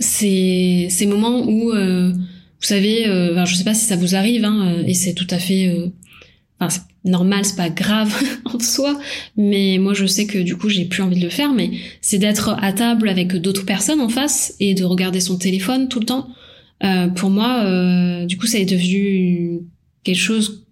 c'est 0.00 0.88
ces 0.90 1.06
moments 1.06 1.46
où, 1.48 1.70
euh, 1.70 2.10
vous 2.12 2.66
savez, 2.66 3.06
euh, 3.06 3.32
enfin, 3.32 3.44
je 3.44 3.54
sais 3.54 3.64
pas 3.64 3.74
si 3.74 3.86
ça 3.86 3.96
vous 3.96 4.16
arrive, 4.16 4.44
hein, 4.44 4.66
euh, 4.66 4.84
et 4.84 4.94
c'est 4.94 5.14
tout 5.14 5.28
à 5.30 5.38
fait, 5.38 5.68
euh, 5.68 5.86
enfin, 6.66 6.82
c'est 7.04 7.10
normal, 7.10 7.44
c'est 7.44 7.56
pas 7.56 7.70
grave 7.70 8.14
en 8.44 8.58
soi, 8.58 8.98
mais 9.36 9.78
moi 9.78 9.94
je 9.94 10.06
sais 10.06 10.26
que 10.26 10.38
du 10.38 10.56
coup 10.56 10.68
j'ai 10.68 10.84
plus 10.84 11.02
envie 11.02 11.18
de 11.18 11.24
le 11.24 11.30
faire, 11.30 11.52
mais 11.52 11.70
c'est 12.00 12.18
d'être 12.18 12.56
à 12.60 12.72
table 12.72 13.08
avec 13.08 13.34
d'autres 13.36 13.64
personnes 13.64 14.00
en 14.00 14.08
face 14.08 14.54
et 14.60 14.74
de 14.74 14.84
regarder 14.84 15.20
son 15.20 15.36
téléphone 15.38 15.88
tout 15.88 16.00
le 16.00 16.06
temps. 16.06 16.28
pour 17.16 17.30
moi, 17.30 18.24
du 18.24 18.36
coup, 18.36 18.46
ça 18.46 18.58
est 18.58 18.64
devenu 18.64 19.60
quelque 20.04 20.18
chose 20.18 20.62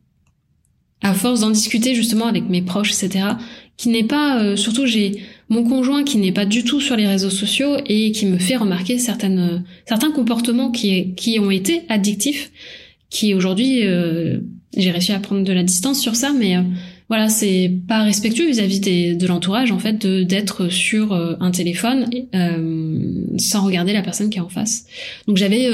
à 1.03 1.15
force 1.15 1.41
d'en 1.41 1.51
discuter 1.51 1.95
justement 1.95 2.27
avec 2.27 2.49
mes 2.49 2.63
proches, 2.63 2.93
etc., 2.93 3.25
qui 3.77 3.89
n'est 3.89 4.05
pas, 4.05 4.43
euh, 4.43 4.57
surtout 4.57 4.85
j'ai 4.85 5.23
mon 5.49 5.65
conjoint 5.65 6.05
qui 6.05 6.19
n'est 6.19 6.33
pas 6.33 6.45
du 6.45 6.65
tout 6.65 6.81
sur 6.81 6.97
les 6.97 7.07
réseaux 7.07 7.31
sociaux 7.31 7.77
et 7.87 8.13
qui 8.13 8.27
me 8.27 8.39
fait 8.39 8.57
remarquer 8.57 8.99
certaines, 8.99 9.65
certains 9.87 10.13
comportements 10.13 10.71
qui, 10.71 11.15
qui 11.15 11.39
ont 11.39 11.51
été 11.51 11.83
addictifs, 11.89 12.53
qui 13.09 13.33
aujourd'hui, 13.33 13.87
euh, 13.87 14.41
j'ai 14.77 14.91
réussi 14.91 15.12
à 15.12 15.19
prendre 15.19 15.45
de 15.45 15.53
la 15.53 15.62
distance 15.62 16.00
sur 16.00 16.15
ça, 16.15 16.33
mais 16.37 16.57
euh, 16.57 16.62
voilà, 17.09 17.29
c'est 17.29 17.73
pas 17.89 18.03
respectueux 18.03 18.47
vis-à-vis 18.47 18.81
de 19.17 19.27
l'entourage 19.27 19.73
en 19.73 19.79
fait 19.79 20.07
d'être 20.07 20.69
sur 20.69 21.12
un 21.12 21.50
téléphone 21.50 22.09
sans 23.37 23.65
regarder 23.65 23.93
la 23.93 24.03
personne 24.03 24.31
qui 24.31 24.39
est 24.39 24.43
en 24.43 24.49
face. 24.49 24.87
Donc 25.27 25.37
j'avais, 25.37 25.69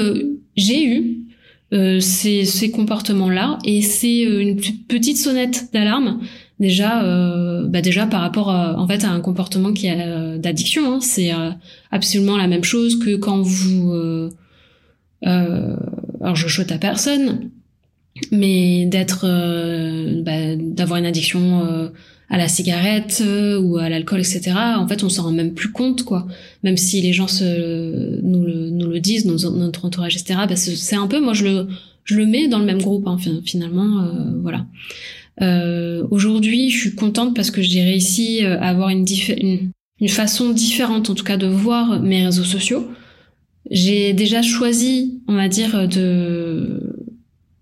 j'ai 0.55 0.83
eu 0.83 1.27
euh, 1.73 1.99
ces, 1.99 2.45
ces 2.45 2.71
comportements-là 2.71 3.59
et 3.65 3.81
c'est 3.81 4.25
euh, 4.25 4.39
une 4.39 4.55
petite 4.55 5.17
sonnette 5.17 5.67
d'alarme 5.73 6.21
déjà 6.61 7.03
euh, 7.03 7.67
bah 7.67 7.81
déjà 7.81 8.07
par 8.07 8.21
rapport 8.21 8.49
à, 8.49 8.79
en 8.79 8.87
fait 8.87 9.03
à 9.03 9.09
un 9.11 9.19
comportement 9.19 9.73
qui 9.73 9.89
a 9.89 10.37
d'addiction 10.37 10.93
hein, 10.93 10.99
c'est 11.01 11.33
absolument 11.91 12.37
la 12.37 12.47
même 12.47 12.63
chose 12.63 12.97
que 12.97 13.17
quand 13.17 13.41
vous 13.41 14.31
alors 15.21 16.35
je 16.35 16.47
chote 16.47 16.71
à 16.71 16.77
personne 16.77 17.51
mais 18.31 18.85
d'être 18.85 19.25
bah, 20.23 20.55
d'avoir 20.55 20.99
une 20.99 21.05
addiction 21.05 21.91
à 22.29 22.37
la 22.37 22.47
cigarette 22.47 23.21
euh, 23.25 23.59
ou 23.59 23.77
à 23.77 23.89
l'alcool, 23.89 24.19
etc. 24.19 24.51
En 24.77 24.87
fait, 24.87 25.03
on 25.03 25.09
s'en 25.09 25.23
rend 25.23 25.31
même 25.31 25.53
plus 25.53 25.71
compte, 25.71 26.03
quoi. 26.03 26.27
Même 26.63 26.77
si 26.77 27.01
les 27.01 27.13
gens 27.13 27.27
se, 27.27 28.21
nous, 28.21 28.43
le, 28.43 28.69
nous 28.69 28.87
le 28.87 28.99
disent, 28.99 29.25
notre 29.25 29.85
entourage, 29.85 30.15
etc. 30.17 30.41
Bah, 30.47 30.55
c'est 30.55 30.95
un 30.95 31.07
peu, 31.07 31.21
moi, 31.21 31.33
je 31.33 31.45
le, 31.45 31.67
je 32.03 32.15
le 32.15 32.25
mets 32.25 32.47
dans 32.47 32.59
le 32.59 32.65
même 32.65 32.81
groupe, 32.81 33.07
hein, 33.07 33.17
finalement, 33.45 34.01
euh, 34.01 34.39
voilà. 34.41 34.65
Euh, 35.41 36.05
Aujourd'hui, 36.11 36.69
je 36.69 36.79
suis 36.79 36.95
contente 36.95 37.35
parce 37.35 37.51
que 37.51 37.61
j'ai 37.61 37.83
réussi 37.83 38.43
euh, 38.43 38.59
à 38.59 38.69
avoir 38.69 38.89
une, 38.89 39.05
une, 39.37 39.71
une 40.01 40.09
façon 40.09 40.49
différente, 40.49 41.09
en 41.09 41.15
tout 41.15 41.23
cas, 41.23 41.37
de 41.37 41.47
voir 41.47 42.01
mes 42.01 42.25
réseaux 42.25 42.43
sociaux. 42.43 42.87
J'ai 43.69 44.13
déjà 44.13 44.41
choisi, 44.41 45.21
on 45.27 45.35
va 45.35 45.47
dire, 45.47 45.87
de 45.87 46.96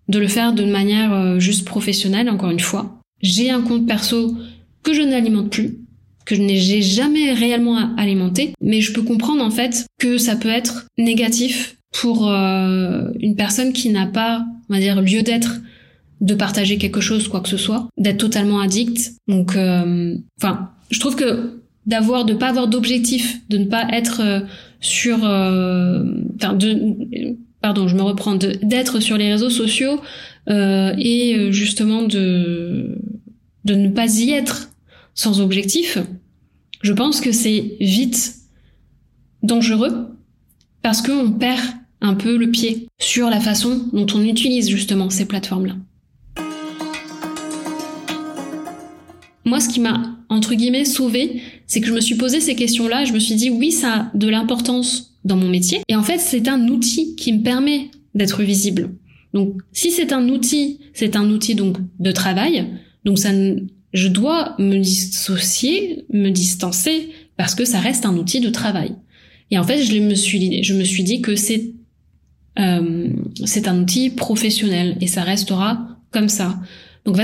de 0.08 0.20
le 0.20 0.28
faire 0.28 0.54
de 0.54 0.64
manière 0.64 1.40
juste 1.40 1.66
professionnelle, 1.66 2.30
encore 2.30 2.52
une 2.52 2.60
fois. 2.60 3.00
J'ai 3.22 3.50
un 3.50 3.62
compte 3.62 3.88
perso 3.88 4.36
que 4.84 4.94
je 4.94 5.02
n'alimente 5.02 5.50
plus, 5.50 5.80
que 6.26 6.36
je 6.36 6.42
n'ai 6.42 6.82
jamais 6.82 7.34
réellement 7.34 7.96
alimenté, 7.98 8.54
mais 8.62 8.82
je 8.82 8.94
peux 8.94 9.02
comprendre 9.02 9.44
en 9.44 9.52
fait 9.52 9.86
que 10.00 10.18
ça 10.18 10.36
peut 10.36 10.50
être 10.50 10.88
négatif 10.98 11.76
pour 12.02 12.30
euh, 12.30 13.08
une 13.20 13.36
personne 13.36 13.74
qui 13.74 13.90
n'a 13.90 14.06
pas, 14.06 14.46
on 14.70 14.74
va 14.74 14.80
dire, 14.80 15.02
lieu 15.02 15.22
d'être 15.22 15.60
de 16.22 16.34
partager 16.34 16.78
quelque 16.78 17.02
chose, 17.02 17.28
quoi 17.28 17.42
que 17.42 17.50
ce 17.50 17.58
soit, 17.58 17.88
d'être 17.98 18.18
totalement 18.18 18.60
addict. 18.60 19.14
Donc, 19.28 19.56
euh, 19.56 20.16
enfin, 20.40 20.72
je 20.90 21.00
trouve 21.00 21.16
que 21.16 21.60
d'avoir, 21.86 22.26
de 22.26 22.34
pas 22.34 22.50
avoir 22.50 22.68
d'objectif, 22.68 23.42
de 23.50 23.58
ne 23.58 23.66
pas 23.66 23.88
être 23.92 24.22
euh, 24.22 24.40
sur, 24.80 25.18
enfin, 25.18 26.54
de, 26.54 27.38
pardon, 27.66 27.88
je 27.88 27.96
me 27.96 28.04
reprends, 28.04 28.36
d'être 28.36 29.00
sur 29.00 29.18
les 29.18 29.32
réseaux 29.32 29.50
sociaux 29.50 30.00
et 30.48 31.48
justement 31.50 32.04
de 32.04 33.00
de 33.64 33.74
ne 33.74 33.90
pas 33.90 34.20
y 34.20 34.30
être 34.30 34.70
sans 35.16 35.42
objectif, 35.42 35.98
je 36.84 36.94
pense 36.94 37.22
que 37.22 37.32
c'est 37.32 37.76
vite 37.82 38.36
dangereux 39.42 40.10
parce 40.84 41.02
qu'on 41.02 41.32
perd 41.32 41.60
un 42.02 42.14
peu 42.14 42.38
le 42.38 42.52
pied 42.52 42.88
sur 43.00 43.32
la 43.32 43.40
façon 43.40 43.90
dont 43.94 44.06
on 44.14 44.24
utilise 44.24 44.70
justement 44.70 45.10
ces 45.10 45.26
plateformes-là. 45.26 45.76
Moi, 49.44 49.60
ce 49.60 49.70
qui 49.70 49.80
m'a, 49.80 50.04
entre 50.30 50.54
guillemets, 50.54 50.86
sauvé, 50.86 51.42
c'est 51.66 51.82
que 51.82 51.88
je 51.88 51.94
me 51.94 52.02
suis 52.02 52.16
posé 52.16 52.40
ces 52.42 52.56
questions-là 52.56 53.06
je 53.06 53.14
me 53.14 53.20
suis 53.20 53.34
dit, 53.34 53.50
oui, 53.50 53.72
ça 53.72 53.94
a 53.94 54.12
de 54.14 54.28
l'importance 54.28 55.15
dans 55.26 55.36
mon 55.36 55.50
métier. 55.50 55.82
Et 55.90 55.96
en 55.96 56.04
fait, 56.04 56.20
c'est 56.20 56.48
un 56.48 56.68
outil 56.70 57.16
qui 57.16 57.34
me 57.34 57.44
permet 57.44 57.90
d'être 58.14 58.44
visible. 58.44 58.92
Donc, 59.34 59.62
si 59.74 59.92
c'est 59.92 60.14
un 60.14 60.30
outil, 60.30 60.80
c'est 60.94 61.18
un 61.18 61.30
outil 61.30 61.56
donc 61.56 61.78
de 62.00 62.12
travail. 62.12 62.68
Donc, 63.04 63.20
ça, 63.20 63.32
je 63.94 64.08
dois 64.08 64.56
me 64.60 64.78
dissocier, 64.78 66.06
me 66.14 66.30
distancer, 66.30 67.10
parce 67.36 67.56
que 67.56 67.66
ça 67.66 67.80
reste 67.80 68.06
un 68.06 68.16
outil 68.16 68.40
de 68.40 68.50
travail. 68.50 68.96
Et 69.52 69.60
en 69.60 69.64
fait, 69.64 69.84
je 69.84 70.00
me 70.00 70.16
suis, 70.16 70.64
je 70.64 70.74
me 70.74 70.84
suis 70.84 71.04
dit 71.04 71.22
que 71.22 71.36
c'est 71.36 71.74
euh, 72.58 73.10
c'est 73.44 73.68
un 73.68 73.82
outil 73.82 74.10
professionnel 74.10 74.98
et 75.02 75.08
ça 75.08 75.24
restera 75.24 76.00
comme 76.12 76.30
ça. 76.30 76.60
Donc 77.06 77.18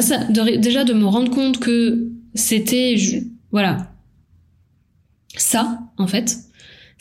déjà 0.59 0.83
de 0.83 0.93
me 0.93 1.05
rendre 1.05 1.31
compte 1.31 1.59
que 1.59 2.09
c'était 2.35 2.95
voilà 3.51 3.91
ça 5.37 5.79
en 5.97 6.07
fait, 6.07 6.37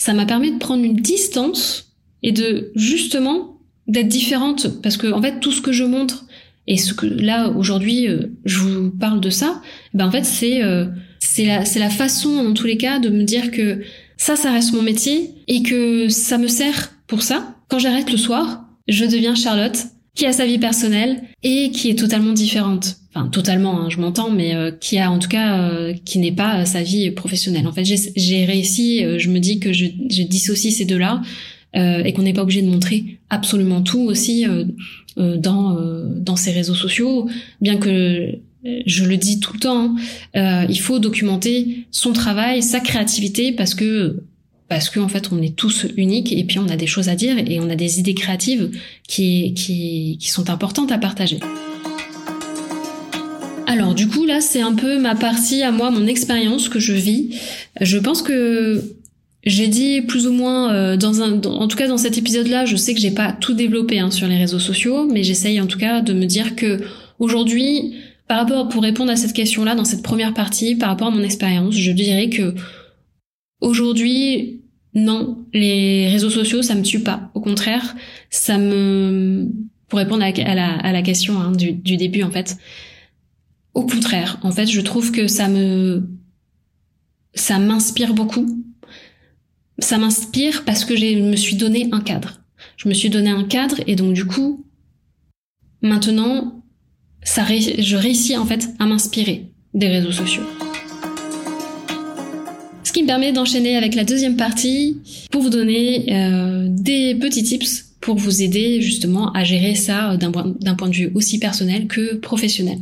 ça 0.00 0.14
m'a 0.14 0.25
permis 0.25 0.50
de 0.50 0.57
prendre 0.57 0.83
une 0.83 0.97
distance 0.97 1.92
et 2.23 2.33
de 2.33 2.73
justement 2.75 3.61
d'être 3.87 4.09
différente 4.09 4.80
parce 4.83 4.97
que 4.97 5.12
en 5.12 5.21
fait 5.21 5.40
tout 5.40 5.52
ce 5.52 5.61
que 5.61 5.73
je 5.73 5.85
montre 5.85 6.25
et 6.66 6.78
ce 6.78 6.95
que 6.95 7.04
là 7.04 7.50
aujourd'hui 7.50 8.09
euh, 8.09 8.28
je 8.47 8.59
vous 8.61 8.90
parle 8.90 9.21
de 9.21 9.28
ça, 9.28 9.61
ben 9.92 10.07
en 10.07 10.11
fait 10.11 10.25
c'est 10.25 10.64
euh, 10.64 10.87
c'est 11.19 11.45
la 11.45 11.66
c'est 11.66 11.78
la 11.78 11.90
façon 11.90 12.42
dans 12.42 12.54
tous 12.54 12.66
les 12.66 12.78
cas 12.78 12.99
de 12.99 13.11
me 13.11 13.25
dire 13.25 13.50
que 13.50 13.83
ça 14.16 14.37
ça 14.37 14.50
reste 14.50 14.73
mon 14.73 14.80
métier 14.80 15.35
et 15.49 15.62
que 15.62 16.09
ça 16.09 16.38
me 16.38 16.49
sert 16.49 16.92
pour 17.07 17.23
ça. 17.23 17.54
Quand 17.69 17.78
j'arrête 17.78 18.11
le 18.11 18.16
soir, 18.16 18.64
je 18.88 19.04
deviens 19.04 19.35
Charlotte 19.35 19.85
qui 20.14 20.26
a 20.26 20.33
sa 20.33 20.47
vie 20.47 20.59
personnelle 20.59 21.23
et 21.43 21.71
qui 21.71 21.90
est 21.90 21.99
totalement 21.99 22.33
différente. 22.33 22.97
Enfin 23.14 23.29
totalement, 23.29 23.81
hein, 23.81 23.88
je 23.90 23.99
m'entends, 23.99 24.31
mais 24.31 24.55
euh, 24.55 24.71
qui 24.71 24.99
a 24.99 25.11
en 25.11 25.19
tout 25.19 25.29
cas 25.29 25.71
qui 26.05 26.19
n'est 26.19 26.33
pas 26.33 26.64
sa 26.64 26.83
vie 26.83 27.11
professionnelle. 27.11 27.67
En 27.67 27.73
fait, 27.73 27.85
j'ai 27.85 28.45
réussi. 28.45 29.02
je 29.19 29.29
me 29.31 29.38
dis 29.38 29.59
que 29.61 29.73
je, 29.73 29.87
je 30.09 30.23
dissocie 30.23 30.73
ces 30.73 30.85
deux-là. 30.85 31.23
et 31.75 32.12
qu'on 32.12 32.23
n'est 32.23 32.33
pas 32.33 32.43
obligé 32.43 32.62
de 32.62 32.69
montrer 32.69 33.19
absolument 33.31 33.81
tout 33.83 34.00
aussi 34.00 34.45
euh, 35.19 35.37
dans 35.37 35.76
euh, 35.76 36.05
dans 36.07 36.37
ces 36.37 36.52
réseaux 36.52 36.75
sociaux, 36.75 37.29
bien 37.61 37.76
que 37.79 38.38
je 38.87 39.05
le 39.05 39.17
dis 39.17 39.40
tout 39.40 39.52
le 39.55 39.59
temps, 39.59 39.85
hein, 39.85 39.97
euh, 40.37 40.67
il 40.69 40.79
faut 40.79 40.99
documenter 40.99 41.87
son 41.90 42.12
travail, 42.12 42.62
sa 42.62 42.79
créativité, 42.79 43.52
parce 43.52 43.75
que 43.75 44.23
parce 44.71 44.89
qu'en 44.89 45.09
fait 45.09 45.31
on 45.33 45.43
est 45.43 45.57
tous 45.57 45.87
uniques 45.97 46.33
et 46.33 46.45
puis 46.45 46.59
on 46.61 46.69
a 46.69 46.77
des 46.77 46.87
choses 46.87 47.11
à 47.11 47.17
dire 47.17 47.37
et 47.37 47.59
on 47.61 47.69
a 47.69 47.75
des 47.75 47.99
idées 47.99 48.15
créatives 48.15 48.71
qui 49.07 49.53
qui 49.53 50.17
qui 50.19 50.31
sont 50.31 50.49
importantes 50.49 50.93
à 50.93 50.99
partager. 50.99 51.41
Alors 53.67 53.95
du 53.95 54.09
coup 54.09 54.25
là 54.25 54.41
c'est 54.41 54.62
un 54.62 54.75
peu 54.75 54.99
ma 54.99 55.17
partie 55.17 55.62
à 55.62 55.73
moi, 55.73 55.91
mon 55.91 56.07
expérience 56.07 56.69
que 56.69 56.79
je 56.79 56.93
vis. 56.93 57.35
Je 57.81 57.99
pense 57.99 58.23
que 58.23 58.81
j'ai 59.45 59.67
dit 59.67 60.03
plus 60.03 60.29
ou 60.29 60.33
moins 60.33 60.73
euh, 60.73 60.97
dans 60.97 61.21
un, 61.21 61.43
en 61.43 61.67
tout 61.67 61.77
cas 61.77 61.89
dans 61.89 61.99
cet 61.99 62.17
épisode-là, 62.17 62.65
je 62.65 62.77
sais 62.77 62.95
que 62.95 63.00
j'ai 63.00 63.11
pas 63.11 63.33
tout 63.33 63.55
développé 63.55 63.99
hein, 63.99 64.12
sur 64.12 64.29
les 64.29 64.39
réseaux 64.39 64.61
sociaux, 64.61 65.05
mais 65.07 65.25
j'essaye 65.25 65.61
en 65.61 65.67
tout 65.67 65.79
cas 65.79 66.00
de 66.00 66.12
me 66.12 66.27
dire 66.27 66.55
que 66.55 66.81
aujourd'hui, 67.19 67.97
par 68.29 68.39
rapport 68.39 68.69
pour 68.69 68.83
répondre 68.83 69.11
à 69.11 69.17
cette 69.17 69.33
question-là 69.33 69.75
dans 69.75 69.85
cette 69.85 70.03
première 70.03 70.33
partie, 70.33 70.77
par 70.77 70.91
rapport 70.91 71.09
à 71.09 71.11
mon 71.11 71.25
expérience, 71.25 71.75
je 71.75 71.91
dirais 71.91 72.29
que 72.29 72.55
aujourd'hui, 73.61 74.60
non, 74.94 75.44
les 75.52 76.09
réseaux 76.09 76.30
sociaux, 76.30 76.62
ça 76.62 76.75
me 76.75 76.82
tue 76.82 77.00
pas. 77.00 77.30
Au 77.35 77.40
contraire, 77.40 77.94
ça 78.28 78.59
me, 78.59 79.49
pour 79.88 79.99
répondre 79.99 80.23
à, 80.25 80.92
la, 80.92 81.02
question 81.02 81.40
hein, 81.40 81.52
du, 81.52 81.73
du 81.73 81.97
début 81.97 82.23
en 82.23 82.30
fait, 82.30 82.56
au 83.75 83.87
contraire, 83.87 84.38
en 84.42 84.50
fait, 84.50 84.66
je 84.66 84.80
trouve 84.80 85.12
que 85.12 85.28
ça 85.28 85.49
me 85.49 86.09
ça 87.35 87.59
m'inspire 87.59 88.14
beaucoup. 88.14 88.64
Ça 89.78 89.99
m'inspire 89.99 90.64
parce 90.64 90.85
que 90.85 90.97
je 90.97 91.23
me 91.23 91.37
suis 91.37 91.56
donné 91.56 91.88
un 91.92 92.00
cadre. 92.00 92.40
Je 92.76 92.88
me 92.88 92.94
suis 92.94 93.11
donné 93.11 93.30
un 93.30 93.44
cadre 93.44 93.76
et 93.87 93.97
donc 93.97 94.12
du 94.12 94.26
coup, 94.26 94.66
maintenant, 95.82 96.62
je 97.23 97.97
réussis 97.97 98.37
en 98.37 98.47
fait 98.47 98.68
à 98.78 98.87
m'inspirer 98.87 99.50
des 99.73 99.88
réseaux 99.88 100.12
sociaux. 100.12 100.42
Ce 102.90 102.92
qui 102.92 103.04
me 103.04 103.06
permet 103.06 103.30
d'enchaîner 103.30 103.76
avec 103.76 103.94
la 103.94 104.02
deuxième 104.02 104.35
partie 104.35 104.99
pour 105.30 105.42
vous 105.42 105.49
donner 105.49 106.12
euh, 106.12 106.66
des 106.68 107.14
petits 107.14 107.44
tips 107.44 107.85
pour 108.00 108.16
vous 108.16 108.42
aider 108.42 108.80
justement 108.80 109.30
à 109.32 109.44
gérer 109.44 109.76
ça 109.76 110.16
d'un 110.16 110.32
point 110.32 110.88
de 110.88 110.94
vue 110.94 111.12
aussi 111.14 111.38
personnel 111.38 111.87
que 111.87 112.16
professionnel. 112.16 112.78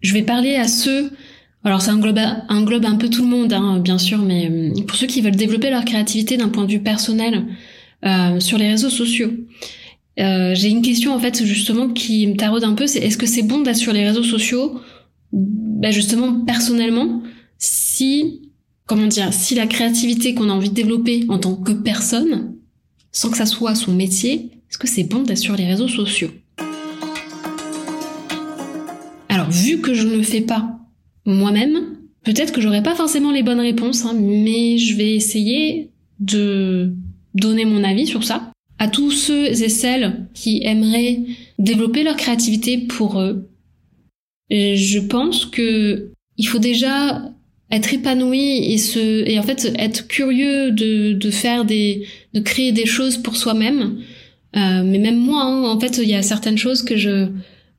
Je 0.00 0.14
vais 0.14 0.22
parler 0.22 0.56
à 0.56 0.66
ceux, 0.66 1.10
alors 1.62 1.82
ça 1.82 1.92
englobe, 1.92 2.20
englobe 2.48 2.86
un 2.86 2.96
peu 2.96 3.10
tout 3.10 3.20
le 3.20 3.28
monde 3.28 3.52
hein, 3.52 3.80
bien 3.80 3.98
sûr, 3.98 4.20
mais 4.20 4.50
euh, 4.50 4.82
pour 4.86 4.96
ceux 4.96 5.06
qui 5.06 5.20
veulent 5.20 5.36
développer 5.36 5.68
leur 5.68 5.84
créativité 5.84 6.38
d'un 6.38 6.48
point 6.48 6.64
de 6.64 6.72
vue 6.72 6.80
personnel 6.80 7.44
euh, 8.06 8.40
sur 8.40 8.56
les 8.56 8.70
réseaux 8.70 8.88
sociaux. 8.88 9.30
Euh, 10.20 10.54
j'ai 10.54 10.70
une 10.70 10.80
question 10.80 11.12
en 11.12 11.18
fait 11.18 11.44
justement 11.44 11.90
qui 11.90 12.26
me 12.26 12.34
taraude 12.34 12.64
un 12.64 12.72
peu, 12.72 12.86
c'est 12.86 13.00
est-ce 13.00 13.18
que 13.18 13.26
c'est 13.26 13.42
bon 13.42 13.60
d'être 13.60 13.76
sur 13.76 13.92
les 13.92 14.06
réseaux 14.06 14.24
sociaux, 14.24 14.80
bah, 15.34 15.90
justement 15.90 16.46
personnellement, 16.46 17.20
si 17.58 18.40
comment 18.90 19.06
dire, 19.06 19.32
si 19.32 19.54
la 19.54 19.68
créativité 19.68 20.34
qu'on 20.34 20.50
a 20.50 20.52
envie 20.52 20.70
de 20.70 20.74
développer 20.74 21.24
en 21.28 21.38
tant 21.38 21.54
que 21.54 21.70
personne, 21.70 22.56
sans 23.12 23.30
que 23.30 23.36
ça 23.36 23.46
soit 23.46 23.76
son 23.76 23.92
métier, 23.92 24.50
est-ce 24.68 24.78
que 24.78 24.88
c'est 24.88 25.04
bon 25.04 25.22
d'être 25.22 25.38
sur 25.38 25.54
les 25.54 25.64
réseaux 25.64 25.86
sociaux? 25.86 26.32
Alors, 29.28 29.48
vu 29.48 29.80
que 29.80 29.94
je 29.94 30.08
ne 30.08 30.16
le 30.16 30.24
fais 30.24 30.40
pas 30.40 30.76
moi-même, 31.24 31.98
peut-être 32.24 32.52
que 32.52 32.60
j'aurai 32.60 32.82
pas 32.82 32.96
forcément 32.96 33.30
les 33.30 33.44
bonnes 33.44 33.60
réponses, 33.60 34.04
hein, 34.04 34.12
mais 34.12 34.76
je 34.78 34.96
vais 34.96 35.14
essayer 35.14 35.90
de 36.18 36.92
donner 37.34 37.66
mon 37.66 37.84
avis 37.84 38.08
sur 38.08 38.24
ça 38.24 38.50
à 38.80 38.88
tous 38.88 39.12
ceux 39.12 39.46
et 39.46 39.68
celles 39.68 40.26
qui 40.34 40.64
aimeraient 40.64 41.20
développer 41.60 42.02
leur 42.02 42.16
créativité 42.16 42.76
pour 42.76 43.20
eux. 43.20 43.48
je 44.50 44.98
pense 44.98 45.46
que 45.46 46.10
il 46.36 46.48
faut 46.48 46.58
déjà 46.58 47.30
être 47.70 47.94
épanoui 47.94 48.72
et 48.72 48.78
se 48.78 49.28
et 49.28 49.38
en 49.38 49.42
fait 49.42 49.72
être 49.78 50.06
curieux 50.08 50.70
de, 50.72 51.12
de 51.12 51.30
faire 51.30 51.64
des 51.64 52.06
de 52.34 52.40
créer 52.40 52.72
des 52.72 52.86
choses 52.86 53.16
pour 53.16 53.36
soi-même 53.36 53.98
euh, 54.56 54.82
mais 54.84 54.98
même 54.98 55.18
moi, 55.18 55.42
hein, 55.42 55.62
en 55.64 55.78
fait, 55.78 55.98
il 55.98 56.08
y 56.08 56.14
a 56.14 56.22
certaines 56.22 56.58
choses 56.58 56.82
que 56.82 56.96
je 56.96 57.28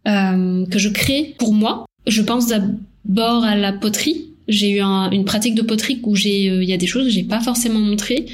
euh, 0.07 0.65
que 0.65 0.79
je 0.79 0.89
crée 0.89 1.35
pour 1.37 1.53
moi. 1.53 1.85
Je 2.07 2.21
pense 2.21 2.47
d'abord 2.47 3.43
à 3.43 3.55
la 3.55 3.73
poterie. 3.73 4.27
J'ai 4.47 4.71
eu 4.71 4.81
une 4.81 5.25
pratique 5.25 5.55
de 5.55 5.61
poterie 5.61 5.99
où 6.03 6.15
j'ai, 6.15 6.49
euh, 6.49 6.63
il 6.63 6.69
y 6.69 6.73
a 6.73 6.77
des 6.77 6.87
choses 6.87 7.05
que 7.05 7.11
j'ai 7.11 7.23
pas 7.23 7.41
forcément 7.41 7.79
montrées, 7.79 8.25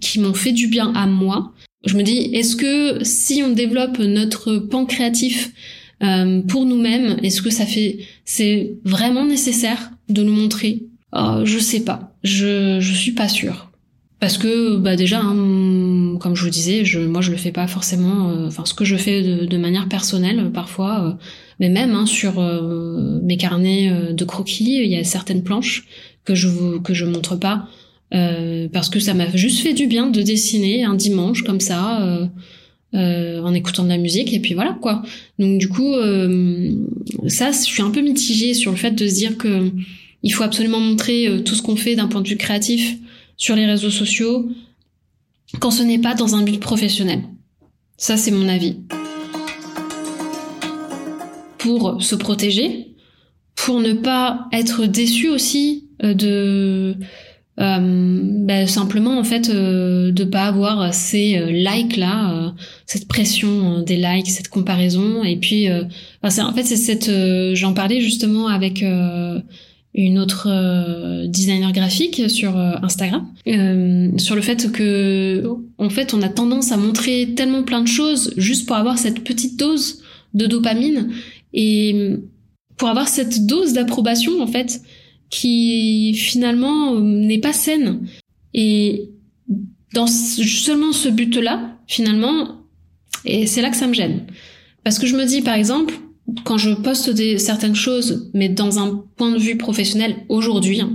qui 0.00 0.18
m'ont 0.18 0.34
fait 0.34 0.52
du 0.52 0.66
bien 0.66 0.92
à 0.94 1.06
moi. 1.06 1.52
Je 1.86 1.96
me 1.96 2.02
dis, 2.02 2.30
est-ce 2.32 2.56
que 2.56 2.98
si 3.02 3.42
on 3.44 3.50
développe 3.52 3.98
notre 4.00 4.56
pan 4.56 4.84
créatif 4.86 5.52
pour 6.48 6.66
nous-mêmes, 6.66 7.16
est-ce 7.22 7.42
que 7.42 7.50
ça 7.50 7.64
fait, 7.64 7.98
c'est 8.24 8.72
vraiment 8.84 9.24
nécessaire 9.24 9.91
de 10.12 10.22
nous 10.22 10.32
montrer. 10.32 10.84
Oh, 11.12 11.40
Je 11.44 11.58
sais 11.58 11.80
pas. 11.80 12.14
Je 12.22 12.78
je 12.80 12.92
suis 12.94 13.12
pas 13.12 13.28
sûre. 13.28 13.72
Parce 14.22 14.38
que 14.38 14.76
bah 14.76 14.94
déjà 14.94 15.20
hein, 15.20 16.16
comme 16.20 16.36
je 16.36 16.44
vous 16.44 16.48
disais 16.48 16.84
je 16.84 17.00
moi 17.00 17.20
je 17.22 17.32
le 17.32 17.36
fais 17.36 17.50
pas 17.50 17.66
forcément 17.66 18.30
euh, 18.30 18.46
enfin 18.46 18.64
ce 18.64 18.72
que 18.72 18.84
je 18.84 18.94
fais 18.94 19.20
de, 19.20 19.56
manière 19.56 19.88
personnelle 19.88 20.52
parfois 20.54 21.04
euh, 21.04 21.12
mais 21.58 21.68
même 21.68 21.90
hein, 21.90 22.06
sur 22.06 22.38
euh, 22.38 23.18
mes 23.24 23.36
carnets 23.36 24.12
de 24.12 24.24
croquis 24.24 24.80
il 24.80 24.88
y 24.92 24.96
a 24.96 25.02
certaines 25.02 25.42
planches 25.42 25.88
que 26.24 26.36
je 26.36 26.78
que 26.78 26.94
je 26.94 27.04
montre 27.04 27.34
pas 27.34 27.66
parce 28.72 28.90
que 28.90 29.00
ça 29.00 29.12
m'a 29.12 29.28
juste 29.34 29.58
fait 29.58 29.74
du 29.74 29.88
bien 29.88 30.08
de 30.08 30.22
dessiner 30.22 30.84
un 30.84 30.94
dimanche 30.94 31.42
comme 31.42 31.58
ça 31.58 32.30
en 32.94 33.54
écoutant 33.54 33.82
de 33.82 33.88
la 33.88 33.98
musique 33.98 34.32
et 34.32 34.38
puis 34.38 34.54
voilà 34.54 34.78
quoi. 34.80 35.02
Donc 35.40 35.58
du 35.58 35.68
coup 35.68 35.94
ça 37.26 37.50
je 37.50 37.56
suis 37.56 37.82
un 37.82 37.90
peu 37.90 38.02
mitigée 38.02 38.54
sur 38.54 38.70
le 38.70 38.76
fait 38.76 38.92
de 38.92 39.08
se 39.08 39.14
dire 39.14 39.36
que 39.36 39.72
il 40.22 40.32
faut 40.32 40.42
absolument 40.42 40.80
montrer 40.80 41.42
tout 41.44 41.54
ce 41.54 41.62
qu'on 41.62 41.76
fait 41.76 41.96
d'un 41.96 42.08
point 42.08 42.20
de 42.20 42.28
vue 42.28 42.36
créatif 42.36 42.96
sur 43.36 43.56
les 43.56 43.66
réseaux 43.66 43.90
sociaux 43.90 44.48
quand 45.60 45.70
ce 45.70 45.82
n'est 45.82 45.98
pas 45.98 46.14
dans 46.14 46.34
un 46.34 46.42
but 46.42 46.60
professionnel. 46.60 47.22
Ça, 47.96 48.16
c'est 48.16 48.30
mon 48.30 48.48
avis. 48.48 48.76
Pour 51.58 52.02
se 52.02 52.14
protéger, 52.14 52.94
pour 53.54 53.80
ne 53.80 53.92
pas 53.92 54.48
être 54.52 54.86
déçu 54.86 55.28
aussi 55.28 55.88
euh, 56.02 56.14
de 56.14 56.96
euh, 57.60 58.20
bah, 58.22 58.66
simplement 58.66 59.18
en 59.18 59.24
fait 59.24 59.50
euh, 59.50 60.10
de 60.10 60.24
pas 60.24 60.46
avoir 60.46 60.94
ces 60.94 61.36
euh, 61.36 61.50
likes 61.50 61.96
là, 61.98 62.54
cette 62.86 63.06
pression 63.06 63.82
des 63.82 63.96
likes, 63.96 64.30
cette 64.30 64.48
comparaison 64.48 65.22
et 65.22 65.36
puis 65.36 65.68
en 66.22 66.30
fait 66.30 66.64
c'est 66.64 66.76
cette 66.76 67.10
j'en 67.54 67.74
parlais 67.74 68.00
justement 68.00 68.48
avec 68.48 68.82
une 69.94 70.18
autre 70.18 70.48
euh, 70.50 71.26
designer 71.26 71.72
graphique 71.72 72.30
sur 72.30 72.56
euh, 72.56 72.76
Instagram. 72.82 73.26
Euh, 73.46 74.10
sur 74.18 74.34
le 74.34 74.40
fait 74.40 74.72
que 74.72 75.44
en 75.78 75.90
fait 75.90 76.14
on 76.14 76.22
a 76.22 76.28
tendance 76.28 76.72
à 76.72 76.76
montrer 76.76 77.34
tellement 77.36 77.62
plein 77.62 77.82
de 77.82 77.88
choses 77.88 78.32
juste 78.36 78.66
pour 78.66 78.76
avoir 78.76 78.98
cette 78.98 79.22
petite 79.22 79.58
dose 79.58 80.02
de 80.32 80.46
dopamine 80.46 81.10
et 81.52 82.16
pour 82.78 82.88
avoir 82.88 83.08
cette 83.08 83.46
dose 83.46 83.74
d'approbation 83.74 84.40
en 84.40 84.46
fait 84.46 84.80
qui 85.28 86.14
finalement 86.14 86.98
n'est 86.98 87.38
pas 87.38 87.52
saine. 87.52 88.06
Et 88.54 89.10
dans 89.94 90.06
seulement 90.06 90.92
ce 90.92 91.10
but 91.10 91.36
là 91.36 91.76
finalement 91.86 92.62
et 93.26 93.46
c'est 93.46 93.60
là 93.60 93.68
que 93.68 93.76
ça 93.76 93.86
me 93.86 93.94
gêne. 93.94 94.26
Parce 94.84 94.98
que 94.98 95.06
je 95.06 95.16
me 95.16 95.26
dis 95.26 95.42
par 95.42 95.54
exemple 95.54 95.94
quand 96.44 96.58
je 96.58 96.70
poste 96.70 97.10
des, 97.10 97.38
certaines 97.38 97.74
choses, 97.74 98.30
mais 98.34 98.48
dans 98.48 98.78
un 98.78 99.04
point 99.16 99.32
de 99.32 99.38
vue 99.38 99.56
professionnel 99.56 100.16
aujourd'hui, 100.28 100.80
hein, 100.80 100.92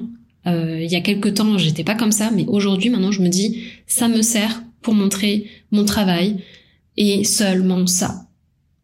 euh, 0.47 0.81
il 0.81 0.91
y 0.91 0.95
a 0.95 1.01
quelques 1.01 1.35
temps, 1.35 1.57
j'étais 1.57 1.83
pas 1.83 1.95
comme 1.95 2.11
ça, 2.11 2.31
mais 2.31 2.45
aujourd'hui, 2.47 2.89
maintenant, 2.89 3.11
je 3.11 3.21
me 3.21 3.27
dis, 3.27 3.63
ça 3.85 4.07
me 4.07 4.21
sert 4.21 4.63
pour 4.81 4.93
montrer 4.93 5.47
mon 5.71 5.85
travail 5.85 6.37
et 6.95 7.23
seulement 7.23 7.85
ça. 7.87 8.27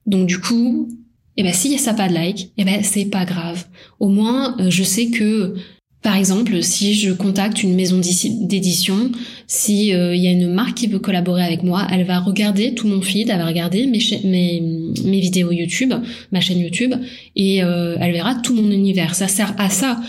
Donc 0.06 0.27
du 0.27 0.39
coup, 0.39 0.89
eh 1.38 1.43
ben 1.43 1.53
s'il 1.53 1.71
y 1.71 1.75
a 1.75 1.77
ça 1.77 1.93
pas 1.93 2.10
de 2.10 2.13
like, 2.13 2.51
eh 2.58 2.65
ben 2.65 2.84
c'est 2.84 3.06
pas 3.06 3.25
grave. 3.25 3.65
Au 3.99 4.10
moins, 4.10 4.58
euh, 4.60 4.69
je 4.69 4.84
sais 4.84 5.08
que 5.08 5.56
par 6.04 6.18
exemple, 6.18 6.62
si 6.62 6.96
je 6.96 7.13
contacte 7.13 7.63
une 7.63 7.76
maison 7.76 7.98
d'édition, 7.98 9.10
si 9.48 9.88
il 9.88 9.94
euh, 9.94 10.16
y 10.16 10.28
a 10.28 10.32
une 10.32 10.54
marque 10.54 10.76
qui 10.76 10.88
veut 10.88 11.00
collaborer 11.00 11.44
avec 11.44 11.63
moi, 11.63 11.88
elle 11.89 12.04
va 12.04 12.20
regarder 12.20 12.76
tout 12.76 12.89
mon 12.89 13.02
feed, 13.02 13.30
elle 13.30 13.38
va 13.38 13.46
regarder 13.46 13.88
mes, 13.88 14.00
mes, 14.26 14.62
mes 15.06 15.20
vidéos 15.22 15.54
YouTube, 15.54 15.94
ma 16.34 16.42
chaîne 16.42 16.60
YouTube, 16.60 16.94
et 17.38 17.63
euh, 17.63 17.96
elle 18.02 18.12
verra 18.12 18.36
tout 18.36 18.54
mon 18.54 18.70
univers. 18.70 19.16
Ça 19.16 19.30
sert 19.30 19.56
à 19.58 19.70
ça. 19.70 20.02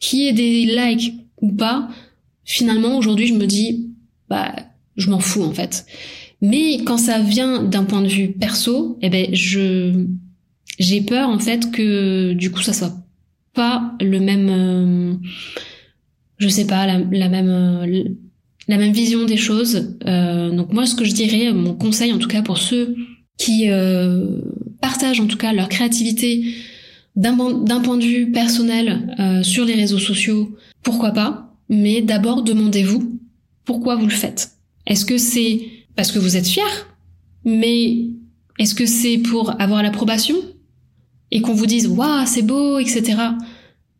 Qui 0.00 0.26
ait 0.26 0.32
des 0.32 0.64
likes 0.64 1.14
ou 1.40 1.52
pas, 1.52 1.88
finalement 2.44 2.98
aujourd'hui 2.98 3.28
je 3.28 3.34
me 3.34 3.46
dis, 3.46 3.86
bah 4.28 4.52
je 4.96 5.08
m'en 5.10 5.20
fous 5.20 5.44
en 5.44 5.52
fait. 5.52 5.86
Mais 6.42 6.78
quand 6.84 6.98
ça 6.98 7.20
vient 7.20 7.62
d'un 7.62 7.84
point 7.84 8.02
de 8.02 8.08
vue 8.08 8.32
perso, 8.32 8.98
eh 9.00 9.08
ben 9.08 9.28
je 9.32 10.06
j'ai 10.78 11.00
peur 11.00 11.28
en 11.30 11.38
fait 11.38 11.70
que 11.70 12.32
du 12.32 12.50
coup 12.50 12.60
ça 12.60 12.72
soit 12.72 12.94
pas 13.56 13.94
le 14.00 14.20
même, 14.20 14.48
euh, 14.48 15.14
je 16.38 16.48
sais 16.48 16.66
pas, 16.66 16.86
la, 16.86 17.28
même, 17.28 17.48
euh, 17.48 18.04
la 18.68 18.76
même 18.76 18.92
vision 18.92 19.24
des 19.24 19.36
choses. 19.36 19.96
Euh, 20.06 20.50
donc 20.50 20.72
moi, 20.72 20.86
ce 20.86 20.94
que 20.94 21.04
je 21.04 21.12
dirais, 21.12 21.52
mon 21.52 21.74
conseil 21.74 22.12
en 22.12 22.18
tout 22.18 22.28
cas 22.28 22.42
pour 22.42 22.58
ceux 22.58 22.94
qui 23.38 23.68
partagent 24.80 25.20
en 25.20 25.26
tout 25.26 25.36
cas 25.36 25.52
leur 25.52 25.68
créativité 25.68 26.54
d'un 27.16 27.36
point 27.36 27.98
de 27.98 28.04
vue 28.04 28.32
personnel 28.32 29.42
sur 29.42 29.66
les 29.66 29.74
réseaux 29.74 29.98
sociaux, 29.98 30.56
pourquoi 30.82 31.10
pas? 31.10 31.52
Mais 31.68 32.00
d'abord, 32.00 32.42
demandez-vous 32.42 33.20
pourquoi 33.66 33.96
vous 33.96 34.06
le 34.06 34.10
faites. 34.10 34.52
Est-ce 34.86 35.04
que 35.04 35.18
c'est 35.18 35.60
parce 35.96 36.12
que 36.12 36.18
vous 36.18 36.38
êtes 36.38 36.46
fier? 36.46 36.64
Mais 37.44 38.06
est-ce 38.58 38.74
que 38.74 38.86
c'est 38.86 39.18
pour 39.18 39.60
avoir 39.60 39.82
l'approbation? 39.82 40.36
Et 41.30 41.40
qu'on 41.40 41.54
vous 41.54 41.66
dise 41.66 41.88
waouh 41.88 42.26
c'est 42.26 42.42
beau 42.42 42.78
etc 42.78 43.16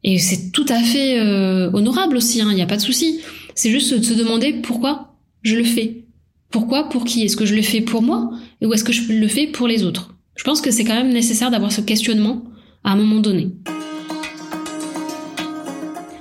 et 0.06 0.18
c'est 0.18 0.52
tout 0.52 0.64
à 0.68 0.78
fait 0.80 1.18
euh, 1.18 1.68
honorable 1.72 2.16
aussi 2.16 2.38
il 2.38 2.42
hein, 2.42 2.54
n'y 2.54 2.62
a 2.62 2.66
pas 2.66 2.76
de 2.76 2.82
souci. 2.82 3.20
C'est 3.56 3.70
juste 3.70 3.92
de 3.92 4.02
se 4.02 4.14
demander 4.14 4.52
pourquoi 4.52 5.16
je 5.42 5.56
le 5.56 5.64
fais. 5.64 6.04
Pourquoi 6.50 6.88
pour 6.88 7.04
qui? 7.04 7.24
Est-ce 7.24 7.36
que 7.36 7.44
je 7.44 7.56
le 7.56 7.62
fais 7.62 7.80
pour 7.80 8.02
moi? 8.02 8.30
Ou 8.62 8.72
est-ce 8.72 8.84
que 8.84 8.92
je 8.92 9.12
le 9.12 9.28
fais 9.28 9.48
pour 9.48 9.66
les 9.66 9.82
autres? 9.82 10.14
Je 10.36 10.44
pense 10.44 10.60
que 10.60 10.70
c'est 10.70 10.84
quand 10.84 10.94
même 10.94 11.12
nécessaire 11.12 11.50
d'avoir 11.50 11.72
ce 11.72 11.80
questionnement 11.80 12.44
à 12.84 12.92
un 12.92 12.96
moment 12.96 13.20
donné. 13.20 13.48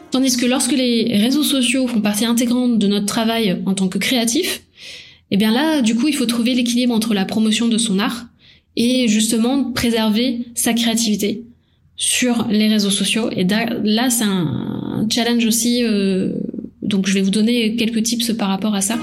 Tandis 0.09 0.35
que 0.35 0.47
lorsque 0.47 0.71
les 0.71 1.17
réseaux 1.17 1.43
sociaux 1.43 1.87
font 1.87 2.01
partie 2.01 2.25
intégrante 2.25 2.79
de 2.79 2.87
notre 2.87 3.05
travail 3.05 3.61
en 3.67 3.75
tant 3.75 3.87
que 3.87 3.99
créatif 3.99 4.61
eh 5.31 5.37
bien 5.37 5.51
là 5.51 5.81
du 5.81 5.95
coup 5.95 6.07
il 6.07 6.15
faut 6.15 6.27
trouver 6.27 6.53
l'équilibre 6.53 6.93
entre 6.93 7.13
la 7.13 7.25
promotion 7.25 7.67
de 7.67 7.77
son 7.77 7.99
art 7.99 8.27
et 8.75 9.07
justement 9.07 9.71
préserver 9.71 10.47
sa 10.53 10.73
créativité 10.73 11.43
sur 11.95 12.47
les 12.49 12.67
réseaux 12.67 12.89
sociaux. 12.89 13.29
Et 13.31 13.45
là, 13.45 14.09
c'est 14.09 14.25
un, 14.25 15.07
challenge 15.09 15.45
aussi. 15.45 15.83
donc 16.81 17.07
je 17.07 17.13
vais 17.13 17.21
vous 17.21 17.29
donner 17.29 17.75
quelques 17.75 18.03
tips 18.03 18.33
par 18.33 18.49
rapport 18.49 18.73
à 18.73 18.81
ça. 18.81 18.97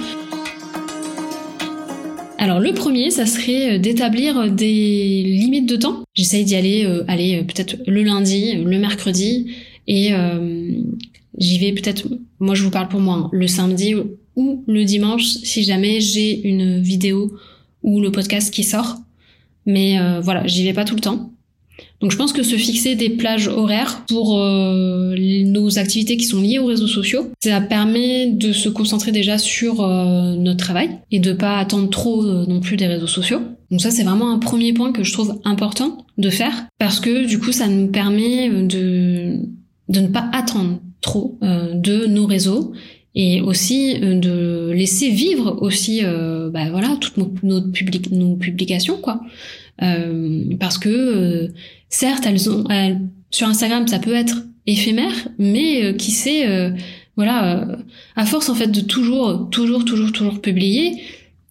Alors 2.39 2.59
le 2.59 2.73
premier, 2.73 3.11
ça 3.11 3.25
serait 3.25 3.79
d'établir 3.79 4.51
des 4.51 5.23
limites 5.23 5.69
de 5.69 5.77
temps. 5.77 6.03
J'essaye 6.15 6.45
d'y 6.45 6.57
aller, 6.57 6.87
aller 7.07 7.43
peut-être 7.45 7.77
le 7.87 8.03
lundi, 8.03 8.55
le 8.55 8.79
mercredi, 8.79 9.53
et 9.87 10.11
j'y 11.39 11.59
vais 11.59 11.73
peut-être. 11.73 12.09
Moi, 12.41 12.55
je 12.55 12.65
vous 12.65 12.71
parle 12.71 12.89
pour 12.89 13.01
moi, 13.01 13.15
hein, 13.15 13.29
le 13.33 13.47
samedi 13.47 13.95
ou 14.37 14.65
le 14.67 14.85
dimanche 14.85 15.25
si 15.25 15.63
jamais 15.63 16.01
j'ai 16.01 16.47
une 16.49 16.81
vidéo 16.81 17.33
ou 17.83 18.01
le 18.01 18.11
podcast 18.11 18.53
qui 18.53 18.65
sort. 18.65 18.97
Mais 19.66 19.98
euh, 19.98 20.20
voilà, 20.20 20.46
j'y 20.46 20.64
vais 20.64 20.72
pas 20.72 20.85
tout 20.85 20.94
le 20.94 21.01
temps. 21.01 21.31
Donc 22.01 22.11
je 22.11 22.16
pense 22.16 22.33
que 22.33 22.42
se 22.42 22.57
fixer 22.57 22.96
des 22.96 23.11
plages 23.11 23.48
horaires 23.48 24.05
pour 24.07 24.38
euh, 24.38 25.14
nos 25.46 25.79
activités 25.79 26.16
qui 26.16 26.27
sont 26.27 26.40
liées 26.40 26.59
aux 26.59 26.66
réseaux 26.66 26.87
sociaux, 26.87 27.33
ça 27.42 27.61
permet 27.61 28.27
de 28.31 28.53
se 28.53 28.68
concentrer 28.68 29.11
déjà 29.11 29.38
sur 29.38 29.81
euh, 29.81 30.35
notre 30.37 30.59
travail 30.59 30.90
et 31.11 31.18
de 31.18 31.33
pas 31.33 31.59
attendre 31.59 31.88
trop 31.90 32.22
non 32.25 32.61
plus 32.61 32.77
des 32.77 32.87
réseaux 32.87 33.07
sociaux. 33.07 33.40
Donc 33.70 33.81
ça 33.81 33.90
c'est 33.90 34.03
vraiment 34.03 34.33
un 34.33 34.38
premier 34.38 34.72
point 34.72 34.92
que 34.92 35.03
je 35.03 35.12
trouve 35.12 35.40
important 35.44 36.07
de 36.18 36.29
faire 36.29 36.66
parce 36.79 37.01
que 37.01 37.27
du 37.27 37.38
coup 37.38 37.53
ça 37.53 37.68
nous 37.68 37.88
permet 37.88 38.51
de 38.51 39.38
de 39.88 40.01
ne 40.01 40.09
pas 40.09 40.29
attendre 40.33 40.81
trop 41.01 41.38
de 41.40 42.07
nos 42.07 42.27
réseaux 42.27 42.72
et 43.14 43.40
aussi 43.40 43.96
euh, 44.03 44.18
de 44.18 44.70
laisser 44.72 45.11
vivre 45.11 45.59
aussi 45.61 46.01
euh, 46.03 46.51
bah 46.51 46.70
voilà 46.70 46.96
toutes 47.01 47.16
nos, 47.16 47.33
nos, 47.42 47.61
nos 48.11 48.37
publications 48.37 48.96
quoi. 48.96 49.20
Euh, 49.83 50.44
parce 50.59 50.79
que 50.79 50.88
euh, 50.88 51.48
certes 51.88 52.25
elles 52.27 52.48
ont 52.51 52.64
sur 53.31 53.48
Instagram 53.48 53.87
ça 53.87 53.98
peut 53.98 54.14
être 54.14 54.44
éphémère 54.66 55.12
mais 55.38 55.96
qui 55.96 56.11
sait 56.11 56.46
voilà 57.16 57.79
à 58.14 58.25
force 58.25 58.48
en 58.48 58.55
fait 58.55 58.68
de 58.68 58.81
toujours 58.81 59.48
toujours 59.51 59.85
toujours 59.85 60.12
toujours 60.12 60.40
publier 60.40 61.03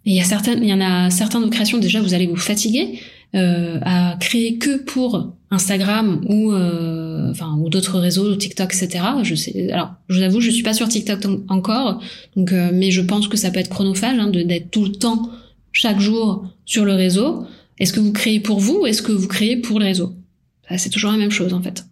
il 0.05 0.13
y 0.13 0.21
a 0.21 0.23
certaines 0.23 0.63
il 0.63 0.69
y 0.69 0.73
en 0.73 0.81
a 0.81 1.09
certaines 1.09 1.43
de 1.43 1.49
créations 1.49 1.77
déjà 1.77 2.01
vous 2.01 2.13
allez 2.13 2.27
vous 2.27 2.37
fatiguer 2.37 2.99
à 3.33 4.15
créer 4.19 4.57
que 4.57 4.77
pour 4.77 5.33
Instagram 5.51 6.21
ou 6.27 6.53
euh, 6.53 7.29
enfin 7.29 7.55
ou 7.59 7.69
d'autres 7.69 7.99
réseaux, 7.99 8.35
TikTok, 8.35 8.73
etc. 8.73 9.03
Je 9.23 9.35
sais. 9.35 9.69
Alors, 9.71 9.93
je 10.07 10.17
vous 10.17 10.23
avoue, 10.23 10.39
je 10.39 10.49
suis 10.49 10.63
pas 10.63 10.73
sur 10.73 10.87
TikTok 10.87 11.19
encore, 11.49 12.01
donc 12.37 12.53
euh, 12.53 12.71
mais 12.73 12.89
je 12.89 13.01
pense 13.01 13.27
que 13.27 13.35
ça 13.37 13.51
peut 13.51 13.59
être 13.59 13.69
chronophage 13.69 14.17
hein, 14.17 14.29
d'être 14.29 14.71
tout 14.71 14.85
le 14.85 14.93
temps, 14.93 15.29
chaque 15.73 15.99
jour 15.99 16.47
sur 16.65 16.85
le 16.85 16.93
réseau. 16.93 17.45
Est-ce 17.79 17.91
que 17.91 17.99
vous 17.99 18.13
créez 18.13 18.39
pour 18.39 18.59
vous 18.59 18.81
ou 18.81 18.85
est-ce 18.85 19.01
que 19.01 19.11
vous 19.11 19.27
créez 19.27 19.57
pour 19.57 19.79
le 19.79 19.85
réseau 19.85 20.13
C'est 20.77 20.89
toujours 20.89 21.11
la 21.11 21.17
même 21.17 21.31
chose 21.31 21.53
en 21.53 21.61
fait. 21.61 21.85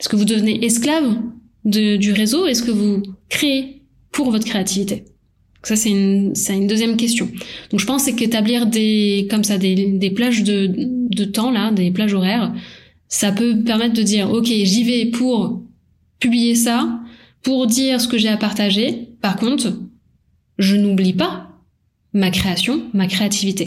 Est-ce 0.00 0.08
que 0.08 0.16
vous 0.16 0.24
devenez 0.24 0.64
esclave 0.64 1.16
de, 1.64 1.96
du 1.96 2.12
réseau 2.12 2.46
Est-ce 2.46 2.62
que 2.62 2.70
vous 2.72 3.02
créez 3.28 3.82
pour 4.10 4.30
votre 4.30 4.46
créativité? 4.46 5.04
Ça 5.62 5.76
c'est 5.76 5.90
une, 5.90 6.32
une 6.48 6.66
deuxième 6.66 6.96
question. 6.96 7.28
Donc 7.70 7.80
je 7.80 7.86
pense 7.86 8.04
c'est 8.04 8.14
qu'établir 8.14 8.66
des 8.66 9.28
comme 9.30 9.44
ça 9.44 9.58
des, 9.58 9.92
des 9.92 10.10
plages 10.10 10.42
de, 10.42 10.70
de 10.76 11.24
temps 11.24 11.50
là, 11.50 11.70
des 11.70 11.90
plages 11.90 12.14
horaires, 12.14 12.52
ça 13.08 13.32
peut 13.32 13.62
permettre 13.62 13.94
de 13.94 14.02
dire, 14.02 14.30
OK, 14.30 14.46
j'y 14.46 14.84
vais 14.84 15.06
pour 15.06 15.62
publier 16.18 16.54
ça, 16.54 17.00
pour 17.42 17.66
dire 17.66 18.00
ce 18.00 18.08
que 18.08 18.18
j'ai 18.18 18.28
à 18.28 18.36
partager. 18.36 19.10
Par 19.20 19.36
contre, 19.36 19.72
je 20.58 20.76
n'oublie 20.76 21.12
pas 21.12 21.48
ma 22.12 22.30
création, 22.30 22.82
ma 22.94 23.06
créativité. 23.06 23.66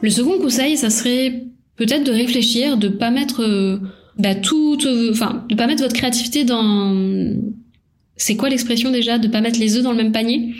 Le 0.00 0.10
second 0.10 0.38
conseil, 0.38 0.76
ça 0.76 0.90
serait 0.90 1.44
peut-être 1.76 2.04
de 2.04 2.12
réfléchir, 2.12 2.76
de 2.76 2.88
pas 2.88 3.10
mettre 3.10 3.42
euh, 3.42 3.78
bah, 4.18 4.34
tout, 4.34 4.78
enfin, 5.10 5.44
de 5.48 5.54
pas 5.54 5.66
mettre 5.66 5.82
votre 5.82 5.94
créativité 5.94 6.44
dans. 6.44 7.36
C'est 8.16 8.36
quoi 8.36 8.48
l'expression 8.48 8.90
déjà 8.90 9.18
De 9.18 9.28
pas 9.28 9.40
mettre 9.40 9.58
les 9.58 9.76
œufs 9.76 9.82
dans 9.82 9.92
le 9.92 9.96
même 9.96 10.12
panier? 10.12 10.54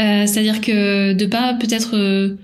Euh, 0.00 0.26
C'est-à-dire 0.26 0.60
que 0.60 1.12
de 1.12 1.26
pas 1.26 1.54
peut-être 1.54 1.96
euh, 1.96 2.36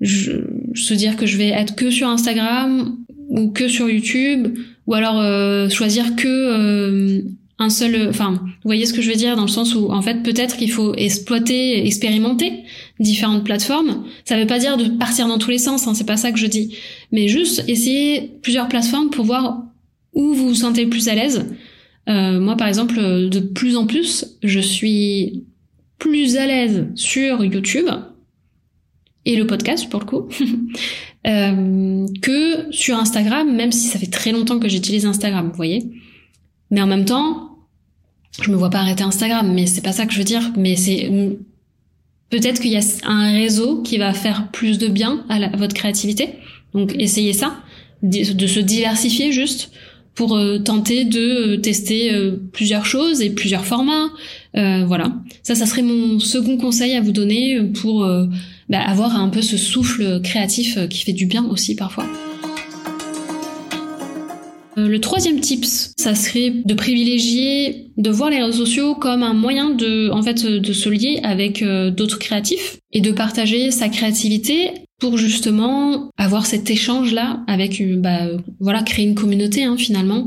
je, 0.00 0.32
se 0.74 0.94
dire 0.94 1.16
que 1.16 1.26
je 1.26 1.36
vais 1.36 1.48
être 1.48 1.74
que 1.74 1.90
sur 1.90 2.08
Instagram 2.08 2.98
ou 3.28 3.50
que 3.50 3.68
sur 3.68 3.88
YouTube 3.88 4.56
ou 4.86 4.94
alors 4.94 5.20
euh, 5.20 5.68
choisir 5.68 6.16
que 6.16 6.28
euh, 6.28 7.22
un 7.58 7.70
seul 7.70 8.08
enfin 8.08 8.32
vous 8.32 8.48
voyez 8.64 8.84
ce 8.84 8.92
que 8.92 9.00
je 9.00 9.10
veux 9.10 9.16
dire 9.16 9.36
dans 9.36 9.42
le 9.42 9.48
sens 9.48 9.74
où 9.74 9.90
en 9.90 10.02
fait 10.02 10.22
peut-être 10.22 10.56
qu'il 10.56 10.70
faut 10.70 10.94
exploiter 10.94 11.86
expérimenter 11.86 12.64
différentes 13.00 13.44
plateformes. 13.44 14.04
Ça 14.24 14.38
veut 14.38 14.46
pas 14.46 14.58
dire 14.58 14.76
de 14.76 14.88
partir 14.88 15.26
dans 15.28 15.38
tous 15.38 15.50
les 15.50 15.58
sens 15.58 15.86
hein, 15.86 15.94
c'est 15.94 16.06
pas 16.06 16.18
ça 16.18 16.30
que 16.32 16.38
je 16.38 16.46
dis. 16.46 16.76
Mais 17.12 17.28
juste 17.28 17.64
essayer 17.66 18.32
plusieurs 18.42 18.68
plateformes 18.68 19.10
pour 19.10 19.24
voir 19.24 19.64
où 20.12 20.34
vous 20.34 20.48
vous 20.48 20.54
sentez 20.54 20.84
le 20.84 20.90
plus 20.90 21.08
à 21.08 21.14
l'aise. 21.14 21.46
Euh, 22.08 22.38
moi 22.38 22.56
par 22.56 22.68
exemple 22.68 22.96
de 22.96 23.40
plus 23.40 23.76
en 23.76 23.86
plus 23.86 24.36
je 24.42 24.60
suis 24.60 25.44
plus 25.98 26.36
à 26.36 26.46
l'aise 26.46 26.88
sur 26.94 27.42
YouTube 27.42 27.86
et 29.26 29.36
le 29.36 29.46
podcast 29.46 29.90
pour 29.90 30.00
le 30.00 30.06
coup, 30.06 30.28
euh, 31.26 32.06
que 32.22 32.72
sur 32.72 32.96
Instagram, 32.96 33.54
même 33.54 33.72
si 33.72 33.88
ça 33.88 33.98
fait 33.98 34.06
très 34.06 34.32
longtemps 34.32 34.58
que 34.58 34.68
j'utilise 34.68 35.04
Instagram, 35.04 35.48
vous 35.48 35.56
voyez. 35.56 35.82
Mais 36.70 36.80
en 36.80 36.86
même 36.86 37.04
temps, 37.04 37.58
je 38.40 38.50
me 38.50 38.56
vois 38.56 38.70
pas 38.70 38.78
arrêter 38.78 39.02
Instagram, 39.02 39.52
mais 39.52 39.66
c'est 39.66 39.82
pas 39.82 39.92
ça 39.92 40.06
que 40.06 40.12
je 40.12 40.18
veux 40.18 40.24
dire. 40.24 40.52
Mais 40.56 40.76
c'est 40.76 41.10
peut-être 42.30 42.60
qu'il 42.60 42.70
y 42.70 42.76
a 42.76 42.82
un 43.04 43.32
réseau 43.32 43.82
qui 43.82 43.98
va 43.98 44.12
faire 44.14 44.50
plus 44.50 44.78
de 44.78 44.88
bien 44.88 45.24
à, 45.28 45.56
votre 45.56 45.74
créativité. 45.74 46.30
Donc 46.72 46.94
essayez 46.98 47.32
ça, 47.32 47.58
de 48.02 48.46
se 48.46 48.60
diversifier 48.60 49.32
juste 49.32 49.70
pour 50.16 50.34
euh, 50.36 50.58
tenter 50.58 51.04
de 51.04 51.20
euh, 51.20 51.56
tester 51.58 52.12
euh, 52.12 52.32
plusieurs 52.52 52.86
choses 52.86 53.20
et 53.20 53.30
plusieurs 53.30 53.64
formats. 53.64 54.10
voilà, 54.54 55.12
ça, 55.42 55.54
ça 55.54 55.66
serait 55.66 55.82
mon 55.82 56.18
second 56.18 56.56
conseil 56.56 56.94
à 56.94 57.02
vous 57.02 57.12
donner 57.12 57.60
pour 57.80 58.08
bah, 58.68 58.80
avoir 58.80 59.16
un 59.16 59.28
peu 59.28 59.42
ce 59.42 59.56
souffle 59.56 60.20
créatif 60.22 60.78
qui 60.88 61.04
fait 61.04 61.12
du 61.12 61.26
bien 61.26 61.44
aussi 61.44 61.74
parfois. 61.74 62.06
Le 64.78 64.98
troisième 64.98 65.40
tips, 65.40 65.92
ça 65.96 66.14
serait 66.14 66.50
de 66.50 66.74
privilégier, 66.74 67.90
de 67.96 68.10
voir 68.10 68.28
les 68.28 68.42
réseaux 68.42 68.66
sociaux 68.66 68.94
comme 68.94 69.22
un 69.22 69.32
moyen 69.32 69.70
de, 69.70 70.10
en 70.10 70.22
fait, 70.22 70.44
de 70.44 70.72
se 70.74 70.90
lier 70.90 71.20
avec 71.22 71.64
d'autres 71.64 72.18
créatifs 72.18 72.76
et 72.92 73.00
de 73.00 73.10
partager 73.10 73.70
sa 73.70 73.88
créativité 73.88 74.72
pour 74.98 75.18
justement 75.18 76.10
avoir 76.16 76.46
cet 76.46 76.70
échange 76.70 77.12
là 77.12 77.42
avec 77.46 77.82
bah, 78.00 78.28
voilà 78.60 78.82
créer 78.82 79.04
une 79.04 79.14
communauté 79.14 79.64
hein, 79.64 79.76
finalement 79.76 80.26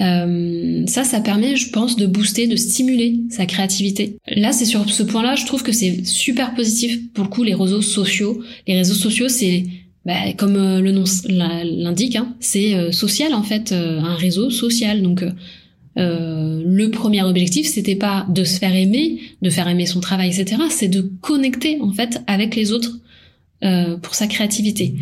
euh, 0.00 0.84
ça 0.86 1.04
ça 1.04 1.20
permet 1.20 1.56
je 1.56 1.70
pense 1.70 1.96
de 1.96 2.06
booster 2.06 2.46
de 2.46 2.56
stimuler 2.56 3.20
sa 3.30 3.46
créativité 3.46 4.18
là 4.28 4.52
c'est 4.52 4.64
sur 4.64 4.88
ce 4.90 5.02
point 5.02 5.22
là 5.22 5.34
je 5.36 5.46
trouve 5.46 5.62
que 5.62 5.72
c'est 5.72 6.04
super 6.04 6.54
positif 6.54 7.12
pour 7.12 7.24
le 7.24 7.30
coup 7.30 7.42
les 7.42 7.54
réseaux 7.54 7.82
sociaux 7.82 8.42
les 8.66 8.76
réseaux 8.76 8.94
sociaux 8.94 9.28
c'est 9.28 9.64
bah, 10.04 10.32
comme 10.36 10.56
euh, 10.56 10.80
le 10.80 10.92
nom 10.92 11.04
l'indique 11.28 12.16
hein, 12.16 12.34
c'est 12.40 12.74
euh, 12.74 12.92
social 12.92 13.34
en 13.34 13.42
fait 13.42 13.72
un 13.72 14.14
réseau 14.14 14.50
social 14.50 15.02
donc 15.02 15.24
le 15.98 16.88
premier 16.88 17.22
objectif, 17.22 17.66
c'était 17.66 17.96
pas 17.96 18.26
de 18.28 18.44
se 18.44 18.58
faire 18.58 18.74
aimer, 18.74 19.18
de 19.40 19.48
faire 19.48 19.66
aimer 19.66 19.86
son 19.86 20.00
travail, 20.00 20.28
etc. 20.28 20.60
C'est 20.68 20.88
de 20.88 21.00
connecter 21.22 21.78
en 21.80 21.90
fait 21.90 22.22
avec 22.26 22.54
les 22.54 22.72
autres 22.72 22.98
euh, 23.64 23.96
pour 23.96 24.14
sa 24.14 24.26
créativité. 24.26 24.96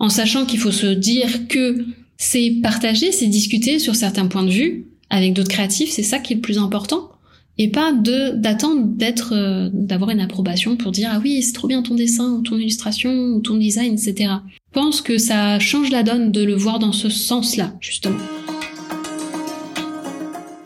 En 0.00 0.08
sachant 0.08 0.44
qu'il 0.44 0.58
faut 0.58 0.72
se 0.72 0.88
dire 0.88 1.46
que 1.46 1.86
c'est 2.22 2.60
partager, 2.62 3.10
c'est 3.10 3.26
discuter 3.26 3.80
sur 3.80 3.96
certains 3.96 4.26
points 4.26 4.44
de 4.44 4.50
vue 4.50 4.86
avec 5.10 5.32
d'autres 5.32 5.50
créatifs, 5.50 5.90
c'est 5.90 6.04
ça 6.04 6.20
qui 6.20 6.32
est 6.32 6.36
le 6.36 6.40
plus 6.40 6.56
important. 6.56 7.10
Et 7.58 7.68
pas 7.68 7.92
d'attendre 7.92 8.88
euh, 9.32 9.68
d'avoir 9.72 10.10
une 10.10 10.20
approbation 10.20 10.76
pour 10.76 10.92
dire 10.92 11.10
ah 11.12 11.20
oui 11.22 11.42
c'est 11.42 11.52
trop 11.52 11.66
bien 11.66 11.82
ton 11.82 11.96
dessin 11.96 12.30
ou 12.30 12.42
ton 12.42 12.56
illustration 12.56 13.10
ou 13.10 13.40
ton 13.40 13.56
design 13.56 13.94
etc. 13.94 14.34
Je 14.54 14.58
pense 14.72 15.02
que 15.02 15.18
ça 15.18 15.58
change 15.58 15.90
la 15.90 16.04
donne 16.04 16.30
de 16.30 16.44
le 16.44 16.54
voir 16.54 16.78
dans 16.78 16.92
ce 16.92 17.08
sens-là 17.10 17.74
justement. 17.80 18.16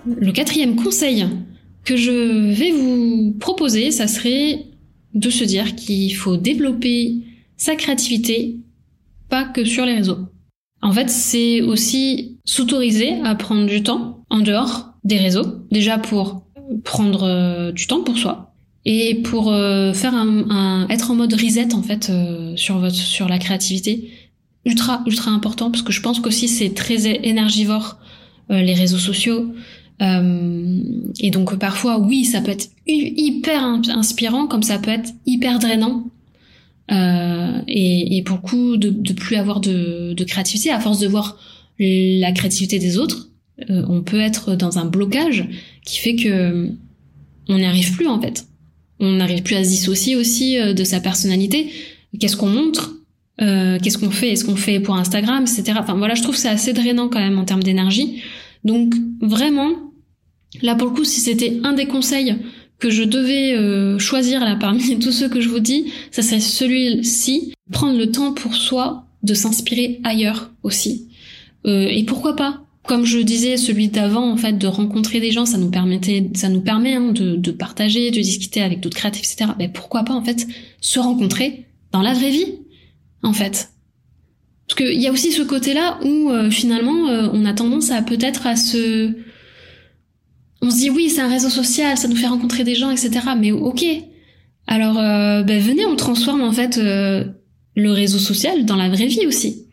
Le 0.07 0.33
quatrième 0.33 0.77
conseil 0.77 1.27
que 1.85 1.97
je 1.97 2.53
vais 2.53 2.71
vous 2.71 3.35
proposer, 3.41 3.91
ça 3.91 4.07
serait 4.07 4.67
de 5.15 5.31
se 5.31 5.43
dire 5.43 5.75
qu'il 5.75 6.15
faut 6.15 6.37
développer 6.37 7.15
sa 7.57 7.77
créativité, 7.77 8.59
pas 9.31 9.45
que 9.45 9.65
sur 9.65 9.87
les 9.87 9.95
réseaux. 9.95 10.29
En 10.87 10.93
fait, 10.93 11.11
c'est 11.11 11.63
aussi 11.63 12.39
s'autoriser 12.45 13.21
à 13.25 13.35
prendre 13.35 13.67
du 13.67 13.83
temps 13.83 14.25
en 14.31 14.39
dehors 14.39 14.93
des 15.03 15.19
réseaux, 15.19 15.67
déjà 15.73 15.99
pour 15.99 16.45
prendre 16.85 17.25
euh, 17.25 17.73
du 17.73 17.89
temps 17.89 18.05
pour 18.05 18.17
soi 18.17 18.55
et 18.85 19.17
pour 19.17 19.53
euh, 19.53 19.93
faire 19.93 20.15
un, 20.15 20.87
être 20.89 21.11
en 21.11 21.17
mode 21.17 21.33
reset 21.33 21.75
en 21.75 21.83
fait 21.83 22.09
euh, 22.09 22.55
sur 22.55 22.79
votre 22.79 22.95
sur 22.95 23.29
la 23.29 23.39
créativité. 23.39 24.13
Ultra 24.65 25.03
ultra 25.07 25.33
important 25.33 25.73
parce 25.73 25.83
que 25.83 25.91
je 25.91 26.01
pense 26.01 26.21
qu'aussi 26.21 26.47
c'est 26.47 26.71
très 26.71 27.05
énergivore 27.27 27.99
les 28.49 28.75
réseaux 28.75 28.99
sociaux. 28.99 29.53
Et 30.01 31.31
donc 31.31 31.57
parfois 31.57 31.99
oui 31.99 32.25
ça 32.25 32.41
peut 32.41 32.53
être 32.53 32.69
hyper 32.87 33.65
inspirant 33.89 34.47
comme 34.47 34.63
ça 34.63 34.79
peut 34.79 34.91
être 34.91 35.11
hyper 35.25 35.59
drainant 35.59 36.05
euh, 36.93 37.61
et, 37.67 38.17
et, 38.17 38.23
pour 38.23 38.43
coup 38.43 38.77
de, 38.77 38.91
de 38.91 39.13
plus 39.13 39.37
avoir 39.37 39.61
de, 39.61 40.13
de, 40.13 40.25
créativité 40.25 40.71
à 40.71 40.79
force 40.79 41.01
de 41.01 41.09
voir 41.09 41.39
la 41.79 42.33
créativité 42.33 42.79
des 42.79 42.97
autres 42.97 43.29
on 43.69 44.03
peut 44.03 44.21
être 44.21 44.55
dans 44.55 44.79
un 44.79 44.85
blocage 44.85 45.49
qui 45.85 45.99
fait 45.99 46.15
que 46.15 46.71
on 47.49 47.57
n'y 47.57 47.65
arrive 47.65 47.97
plus 47.97 48.07
en 48.07 48.21
fait. 48.21 48.47
On 49.01 49.13
n'arrive 49.13 49.43
plus 49.43 49.55
à 49.55 49.65
se 49.65 49.71
dissocier 49.71 50.15
aussi 50.15 50.59
de 50.59 50.85
sa 50.85 51.01
personnalité. 51.01 51.71
Qu'est-ce 52.21 52.37
qu'on 52.37 52.51
montre? 52.51 52.97
Qu'est-ce 53.39 53.97
qu'on 53.97 54.11
fait? 54.11 54.33
Est-ce 54.33 54.45
qu'on 54.45 54.57
fait 54.57 54.79
pour 54.79 54.97
Instagram, 54.97 55.45
etc. 55.45 55.79
Enfin 55.81 55.95
voilà, 55.95 56.15
je 56.15 56.23
trouve 56.23 56.37
c'est 56.37 56.51
assez 56.51 56.75
drainant 56.75 57.09
quand 57.09 57.19
même 57.19 57.39
en 57.39 57.47
termes 57.47 57.63
d'énergie. 57.63 58.23
Donc 58.65 58.95
vraiment, 59.23 59.71
là 60.61 60.75
pour 60.75 60.89
le 60.89 60.95
coup, 60.95 61.05
si 61.05 61.21
c'était 61.21 61.59
un 61.65 61.73
des 61.73 61.87
conseils 61.87 62.37
que 62.79 62.91
je 62.91 63.03
devais 63.03 63.55
euh, 63.55 63.99
choisir 63.99 64.41
là 64.41 64.57
parmi 64.57 64.99
tous 65.01 65.13
ceux 65.13 65.29
que 65.29 65.41
je 65.41 65.49
vous 65.49 65.61
dis, 65.61 65.93
ça 66.11 66.23
serait 66.23 66.41
celui-ci, 66.41 67.55
prendre 67.73 67.99
le 67.99 68.11
temps 68.11 68.33
pour 68.33 68.55
soi 68.55 69.07
de 69.23 69.35
s'inspirer 69.35 70.01
ailleurs 70.05 70.51
aussi. 70.63 71.09
Euh, 71.67 71.89
et 71.89 72.05
pourquoi 72.05 72.37
pas? 72.37 72.63
Comme 72.85 73.05
je 73.05 73.19
disais, 73.19 73.57
celui 73.57 73.89
d'avant, 73.89 74.31
en 74.31 74.37
fait, 74.37 74.53
de 74.53 74.67
rencontrer 74.69 75.19
des 75.19 75.33
gens, 75.33 75.45
ça 75.45 75.59
nous 75.59 75.71
permettait, 75.71 76.31
ça 76.35 76.49
nous 76.49 76.61
permet 76.61 76.95
hein, 76.95 77.11
de, 77.11 77.35
de, 77.35 77.51
partager, 77.51 78.13
de 78.13 78.21
discuter 78.21 78.63
avec 78.63 78.79
d'autres 78.79 78.97
créatifs, 78.97 79.25
etc. 79.25 79.51
Mais 79.59 79.69
pourquoi 79.69 80.05
pas, 80.05 80.15
en 80.15 80.23
fait, 80.23 80.47
se 80.81 81.01
rencontrer 81.01 81.67
dans 81.91 82.03
la 82.03 82.13
vraie 82.13 82.31
vie, 82.31 82.55
en 83.25 83.33
fait. 83.33 83.71
Parce 84.69 84.77
qu'il 84.77 85.01
y 85.01 85.09
a 85.09 85.13
aussi 85.13 85.33
ce 85.33 85.43
côté-là 85.43 85.99
où 86.05 86.31
euh, 86.31 86.51
finalement, 86.51 87.09
on 87.33 87.45
a 87.45 87.53
tendance 87.55 87.91
à 87.91 88.03
peut-être 88.03 88.47
à 88.47 88.55
se 88.55 89.13
on 90.63 90.71
se 90.71 90.77
dit 90.77 90.91
oui, 90.91 91.11
c'est 91.11 91.21
un 91.21 91.29
réseau 91.29 91.51
social, 91.51 91.97
ça 91.97 92.09
nous 92.09 92.17
fait 92.17 92.27
rencontrer 92.27 92.65
des 92.65 92.75
gens, 92.75 92.91
etc. 92.91 93.21
Mais 93.39 93.53
ok. 93.53 93.85
Alors, 94.67 94.99
euh, 94.99 95.43
ben, 95.43 95.61
venez, 95.61 95.87
on 95.87 95.97
transforme 95.97 96.43
en 96.43 96.53
fait 96.53 96.79
euh, 96.79 97.25
le 97.75 97.93
réseau 97.93 98.19
social 98.19 98.65
dans 98.65 98.77
la 98.77 98.89
vraie 98.89 99.07
vie 99.07 99.27
aussi. 99.27 99.67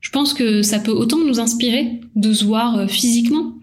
Je 0.00 0.10
pense 0.10 0.34
que 0.34 0.62
ça 0.62 0.78
peut 0.78 0.92
autant 0.92 1.18
nous 1.18 1.40
inspirer 1.40 2.00
de 2.14 2.32
se 2.32 2.44
voir 2.44 2.78
euh, 2.78 2.86
physiquement, 2.86 3.54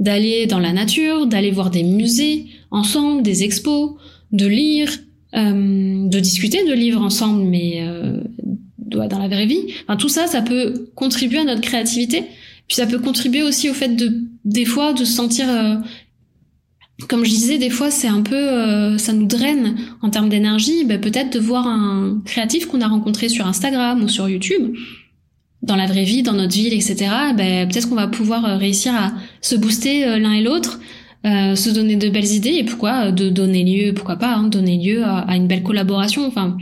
d'aller 0.00 0.46
dans 0.46 0.58
la 0.58 0.72
nature, 0.72 1.26
d'aller 1.26 1.50
voir 1.50 1.70
des 1.70 1.84
musées 1.84 2.46
ensemble, 2.70 3.22
des 3.22 3.44
expos, 3.44 3.92
de 4.32 4.46
lire, 4.46 4.90
de 5.32 6.18
discuter 6.18 6.64
de 6.66 6.72
livres 6.72 7.02
ensemble, 7.02 7.44
mais 7.44 7.86
dans 8.78 9.18
la 9.18 9.28
vraie 9.28 9.46
vie. 9.46 9.64
Enfin, 9.82 9.96
tout 9.96 10.08
ça, 10.08 10.26
ça 10.26 10.42
peut 10.42 10.90
contribuer 10.94 11.38
à 11.38 11.44
notre 11.44 11.60
créativité. 11.60 12.24
Puis 12.66 12.76
ça 12.76 12.86
peut 12.86 12.98
contribuer 12.98 13.42
aussi 13.42 13.70
au 13.70 13.74
fait 13.74 13.94
de, 13.94 14.22
des 14.44 14.64
fois, 14.64 14.92
de 14.92 15.04
se 15.04 15.12
sentir 15.12 15.46
comme 17.08 17.24
je 17.24 17.30
disais, 17.30 17.58
des 17.58 17.68
fois, 17.68 17.90
c'est 17.90 18.08
un 18.08 18.22
peu, 18.22 18.34
euh, 18.34 18.96
ça 18.96 19.12
nous 19.12 19.26
draine 19.26 19.76
en 20.00 20.08
termes 20.08 20.30
d'énergie. 20.30 20.84
Ben, 20.84 20.98
peut-être 20.98 21.32
de 21.32 21.38
voir 21.38 21.66
un 21.66 22.22
créatif 22.24 22.66
qu'on 22.66 22.80
a 22.80 22.88
rencontré 22.88 23.28
sur 23.28 23.46
Instagram 23.46 24.02
ou 24.02 24.08
sur 24.08 24.28
YouTube, 24.28 24.74
dans 25.62 25.76
la 25.76 25.86
vraie 25.86 26.04
vie, 26.04 26.22
dans 26.22 26.32
notre 26.32 26.54
ville, 26.54 26.72
etc. 26.72 27.10
Ben, 27.36 27.68
peut-être 27.68 27.90
qu'on 27.90 27.96
va 27.96 28.06
pouvoir 28.06 28.46
euh, 28.46 28.56
réussir 28.56 28.94
à 28.94 29.12
se 29.42 29.56
booster 29.56 30.06
euh, 30.06 30.18
l'un 30.18 30.32
et 30.32 30.42
l'autre, 30.42 30.80
se 31.24 31.70
donner 31.70 31.96
de 31.96 32.08
belles 32.08 32.32
idées 32.32 32.54
et 32.54 32.62
pourquoi 32.62 33.10
de 33.10 33.28
donner 33.30 33.64
lieu, 33.64 33.92
pourquoi 33.92 34.14
pas, 34.14 34.32
hein, 34.36 34.44
donner 34.44 34.78
lieu 34.78 35.02
à, 35.04 35.34
une 35.34 35.48
belle 35.48 35.64
collaboration. 35.64 36.24
Enfin, 36.24 36.56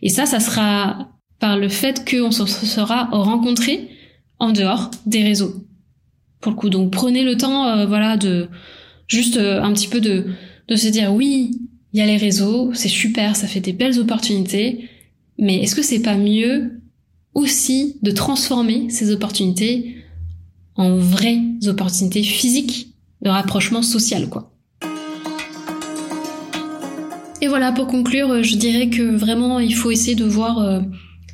et 0.00 0.08
ça, 0.08 0.24
ça 0.24 0.40
sera 0.40 1.10
par 1.38 1.58
le 1.58 1.68
fait 1.68 2.02
qu'on 2.10 2.30
se 2.30 2.46
sera 2.46 3.10
rencontré 3.12 3.90
en 4.38 4.52
dehors 4.52 4.90
des 5.04 5.22
réseaux. 5.22 5.56
Pour 6.40 6.52
le 6.52 6.56
coup, 6.56 6.70
donc 6.70 6.92
prenez 6.92 7.24
le 7.24 7.36
temps, 7.36 7.84
voilà, 7.86 8.16
de 8.16 8.48
Juste 9.08 9.36
euh, 9.36 9.62
un 9.62 9.72
petit 9.72 9.88
peu 9.88 10.00
de, 10.00 10.26
de 10.68 10.76
se 10.76 10.88
dire 10.88 11.12
oui, 11.12 11.52
il 11.92 11.98
y 11.98 12.02
a 12.02 12.06
les 12.06 12.16
réseaux, 12.16 12.72
c'est 12.74 12.88
super, 12.88 13.36
ça 13.36 13.46
fait 13.46 13.60
des 13.60 13.72
belles 13.72 13.98
opportunités, 13.98 14.88
mais 15.38 15.62
est-ce 15.62 15.74
que 15.74 15.82
c'est 15.82 16.02
pas 16.02 16.16
mieux 16.16 16.80
aussi 17.34 17.96
de 18.02 18.10
transformer 18.10 18.90
ces 18.90 19.12
opportunités 19.12 19.96
en 20.74 20.96
vraies 20.96 21.40
opportunités 21.66 22.22
physiques 22.22 22.88
de 23.22 23.30
rapprochement 23.30 23.82
social, 23.82 24.28
quoi? 24.28 24.52
Et 27.42 27.48
voilà, 27.48 27.70
pour 27.70 27.86
conclure, 27.86 28.42
je 28.42 28.56
dirais 28.56 28.88
que 28.88 29.02
vraiment, 29.02 29.60
il 29.60 29.74
faut 29.74 29.90
essayer 29.90 30.16
de 30.16 30.24
voir 30.24 30.58
euh, 30.58 30.80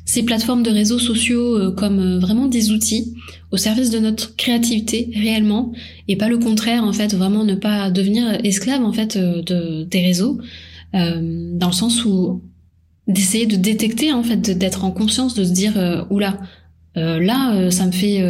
ces 0.05 0.23
plateformes 0.23 0.63
de 0.63 0.71
réseaux 0.71 0.99
sociaux 0.99 1.57
euh, 1.57 1.71
comme 1.71 1.99
euh, 1.99 2.19
vraiment 2.19 2.47
des 2.47 2.71
outils 2.71 3.15
au 3.51 3.57
service 3.57 3.89
de 3.89 3.99
notre 3.99 4.35
créativité 4.35 5.11
réellement 5.15 5.71
et 6.07 6.17
pas 6.17 6.27
le 6.27 6.37
contraire 6.37 6.83
en 6.83 6.91
fait 6.91 7.13
vraiment 7.13 7.43
ne 7.43 7.55
pas 7.55 7.89
devenir 7.89 8.39
esclave 8.43 8.83
en 8.83 8.91
fait 8.91 9.15
euh, 9.15 9.41
de, 9.41 9.83
des 9.83 10.01
réseaux 10.01 10.39
dans 10.93 11.67
le 11.69 11.73
sens 11.73 12.05
où 12.05 12.43
d'essayer 13.07 13.47
de 13.47 13.55
détecter 13.55 14.13
en 14.13 14.21
fait 14.21 14.55
d'être 14.55 14.85
en 14.85 14.91
conscience 14.91 15.33
de 15.33 15.43
se 15.43 15.51
dire 15.51 16.05
oula 16.11 16.37
là 16.95 17.71
ça 17.71 17.87
me 17.87 17.91
fait 17.91 18.23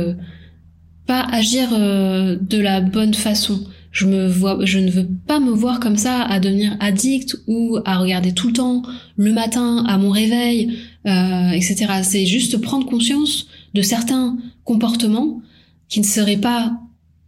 pas 1.05 1.27
agir 1.29 1.71
de 1.71 2.57
la 2.57 2.79
bonne 2.79 3.13
façon 3.13 3.67
je 3.93 4.07
ne 4.07 4.89
veux 4.89 5.07
pas 5.27 5.39
me 5.39 5.51
voir 5.51 5.79
comme 5.79 5.97
ça 5.97 6.23
à 6.23 6.39
devenir 6.39 6.75
addict 6.79 7.37
ou 7.47 7.77
à 7.85 7.97
regarder 7.99 8.33
tout 8.33 8.47
le 8.47 8.53
temps 8.53 8.81
le 9.17 9.31
matin 9.31 9.85
à 9.87 9.97
mon 9.99 10.09
réveil, 10.09 10.77
euh, 11.05 11.51
etc. 11.51 11.85
C'est 12.01 12.25
juste 12.25 12.59
prendre 12.59 12.87
conscience 12.87 13.47
de 13.75 13.81
certains 13.83 14.37
comportements 14.63 15.41
qui 15.89 15.99
ne 15.99 16.05
seraient 16.05 16.37
pas 16.37 16.73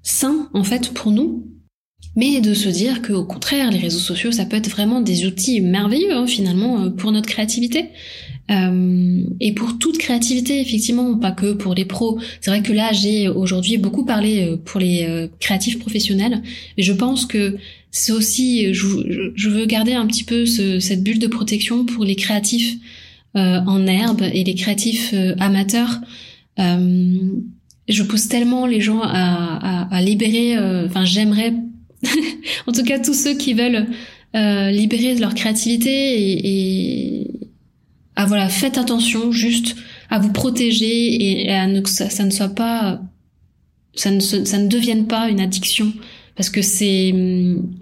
sains 0.01 0.49
en 0.53 0.63
fait 0.63 0.91
pour 0.91 1.11
nous, 1.11 1.45
mais 2.15 2.41
de 2.41 2.53
se 2.53 2.69
dire 2.69 3.01
qu'au 3.01 3.23
contraire, 3.23 3.71
les 3.71 3.79
réseaux 3.79 3.99
sociaux, 3.99 4.31
ça 4.31 4.45
peut 4.45 4.57
être 4.57 4.69
vraiment 4.69 5.01
des 5.01 5.25
outils 5.25 5.61
merveilleux 5.61 6.13
hein, 6.13 6.27
finalement 6.27 6.83
euh, 6.83 6.89
pour 6.89 7.11
notre 7.11 7.27
créativité. 7.27 7.89
Euh, 8.51 9.23
et 9.39 9.53
pour 9.53 9.79
toute 9.79 9.97
créativité, 9.97 10.61
effectivement, 10.61 11.17
pas 11.17 11.31
que 11.31 11.53
pour 11.53 11.73
les 11.73 11.85
pros. 11.85 12.19
C'est 12.41 12.51
vrai 12.51 12.61
que 12.61 12.73
là, 12.73 12.91
j'ai 12.93 13.27
aujourd'hui 13.27 13.77
beaucoup 13.77 14.05
parlé 14.05 14.43
euh, 14.47 14.57
pour 14.57 14.79
les 14.79 15.03
euh, 15.03 15.27
créatifs 15.39 15.79
professionnels, 15.79 16.41
mais 16.77 16.83
je 16.83 16.93
pense 16.93 17.25
que 17.25 17.57
c'est 17.91 18.11
aussi, 18.11 18.73
je, 18.73 19.31
je, 19.35 19.49
veux 19.49 19.65
garder 19.65 19.93
un 19.93 20.05
petit 20.05 20.23
peu 20.23 20.45
ce, 20.45 20.79
cette 20.79 21.01
bulle 21.01 21.19
de 21.19 21.27
protection 21.27 21.85
pour 21.85 22.03
les 22.03 22.15
créatifs 22.15 22.75
euh, 23.35 23.59
en 23.65 23.87
herbe 23.87 24.21
et 24.21 24.43
les 24.43 24.55
créatifs 24.55 25.13
amateurs. 25.39 26.01
je 26.57 28.03
pousse 28.03 28.27
tellement 28.27 28.65
les 28.65 28.81
gens 28.81 29.01
à, 29.01 29.87
à, 29.87 29.95
à 29.95 30.01
libérer. 30.01 30.57
Enfin, 30.85 31.05
j'aimerais, 31.05 31.53
en 32.67 32.71
tout 32.71 32.83
cas, 32.83 32.99
tous 32.99 33.13
ceux 33.13 33.35
qui 33.35 33.53
veulent 33.53 33.87
libérer 34.33 35.15
leur 35.15 35.33
créativité 35.33 35.89
et, 35.89 37.21
et 37.21 37.31
ah 38.15 38.25
voilà, 38.25 38.49
faites 38.49 38.77
attention 38.77 39.31
juste 39.31 39.75
à 40.09 40.19
vous 40.19 40.31
protéger 40.31 41.43
et 41.43 41.51
à 41.51 41.67
ne, 41.67 41.81
que 41.81 41.89
ça, 41.89 42.23
ne 42.23 42.29
soit 42.29 42.49
pas, 42.49 43.01
ça 43.93 44.11
ne, 44.11 44.19
ça 44.19 44.57
ne 44.57 44.67
devienne 44.67 45.07
pas 45.07 45.29
une 45.29 45.41
addiction 45.41 45.91
parce 46.35 46.49
que 46.49 46.61
c'est 46.61 47.11
hum, 47.13 47.75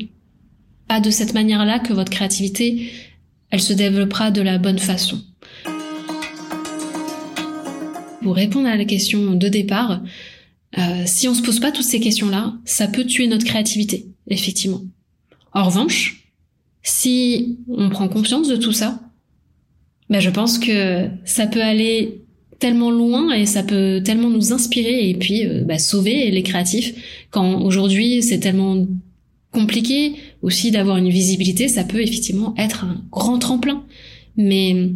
pas 0.88 1.00
de 1.00 1.12
cette 1.12 1.34
manière-là 1.34 1.80
que 1.80 1.94
votre 1.94 2.12
créativité, 2.12 2.92
elle 3.52 3.62
se 3.62 3.74
développera 3.74 4.32
de 4.32 4.42
la 4.42 4.58
bonne 4.58 4.80
façon. 4.80 5.22
Pour 8.22 8.36
répondre 8.36 8.68
à 8.68 8.78
la 8.78 8.86
question 8.86 9.36
de 9.36 9.50
départ, 9.50 10.02
euh, 10.78 11.04
si 11.06 11.28
on 11.28 11.36
se 11.36 11.42
pose 11.42 11.60
pas 11.60 11.72
toutes 11.72 11.86
ces 11.86 12.00
questions-là, 12.00 12.54
ça 12.66 12.88
peut 12.88 13.06
tuer 13.06 13.28
notre 13.28 13.46
créativité, 13.46 14.08
effectivement. 14.28 14.82
En 15.54 15.64
revanche, 15.66 16.32
si 16.82 17.60
on 17.68 17.90
prend 17.90 18.08
conscience 18.08 18.48
de 18.48 18.56
tout 18.56 18.74
ça, 18.74 19.00
bah, 20.10 20.20
je 20.20 20.30
pense 20.30 20.60
que 20.60 21.10
ça 21.26 21.48
peut 21.48 21.62
aller 21.62 22.24
tellement 22.60 22.92
loin 22.92 23.34
et 23.34 23.46
ça 23.46 23.64
peut 23.64 24.02
tellement 24.06 24.30
nous 24.30 24.54
inspirer 24.54 25.10
et 25.10 25.16
puis 25.16 25.46
bah, 25.66 25.80
sauver 25.80 26.32
les 26.32 26.44
créatifs 26.44 26.94
quand 27.30 27.62
aujourd'hui 27.62 28.24
c'est 28.24 28.40
tellement 28.40 28.88
compliqué 29.52 30.14
aussi 30.42 30.72
d'avoir 30.72 30.96
une 30.96 31.10
visibilité 31.10 31.68
ça 31.68 31.84
peut 31.84 32.02
effectivement 32.02 32.54
être 32.58 32.86
un 32.86 33.04
grand 33.12 33.38
tremplin 33.38 33.84
mais 34.38 34.92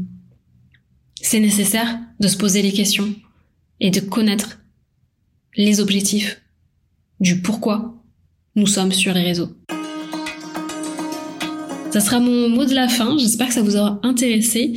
c'est 1.22 1.42
nécessaire 1.42 2.00
de 2.22 2.30
se 2.30 2.38
poser 2.38 2.62
les 2.62 2.72
questions 2.72 3.14
et 3.82 3.92
de 3.92 4.00
connaître 4.00 4.62
les 5.58 5.82
objectifs 5.82 6.42
du 7.20 7.42
pourquoi 7.42 7.97
nous 8.58 8.68
sommes 8.68 8.92
sur 8.92 9.14
les 9.14 9.22
réseaux. 9.22 9.50
Ça 11.92 12.02
sera 12.02 12.20
mon 12.20 12.50
mot 12.50 12.66
de 12.66 12.74
la 12.74 12.90
fin. 12.90 13.18
J'espère 13.18 13.48
que 13.48 13.54
ça 13.54 13.62
vous 13.62 13.78
aura 13.78 14.00
intéressé. 14.04 14.74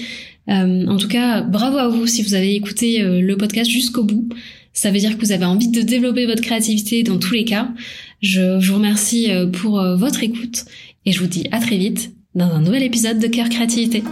Euh, 0.49 0.87
en 0.87 0.97
tout 0.97 1.09
cas, 1.09 1.43
bravo 1.43 1.79
à 1.79 1.88
vous 1.88 2.07
si 2.07 2.23
vous 2.23 2.35
avez 2.35 2.55
écouté 2.55 3.03
euh, 3.03 3.21
le 3.21 3.37
podcast 3.37 3.71
jusqu'au 3.71 4.05
bout. 4.05 4.29
Ça 4.73 4.90
veut 4.90 4.99
dire 4.99 5.19
que 5.19 5.25
vous 5.25 5.33
avez 5.33 5.45
envie 5.45 5.69
de 5.69 5.83
développer 5.83 6.27
votre 6.27 6.43
créativité 6.43 7.03
dans 7.03 7.19
tous 7.19 7.35
les 7.35 7.45
cas. 7.45 7.71
Je, 8.23 8.64
vous 8.64 8.75
remercie 8.75 9.31
euh, 9.31 9.47
pour 9.47 9.83
votre 9.97 10.23
écoute 10.23 10.64
et 11.05 11.12
je 11.12 11.19
vous 11.19 11.27
dis 11.27 11.47
à 11.51 11.59
très 11.59 11.77
vite 11.77 12.12
dans 12.35 12.47
un 12.47 12.61
nouvel 12.61 12.83
épisode 12.83 13.19
de 13.19 13.27
Cœur 13.27 13.49
Créativité. 13.49 14.05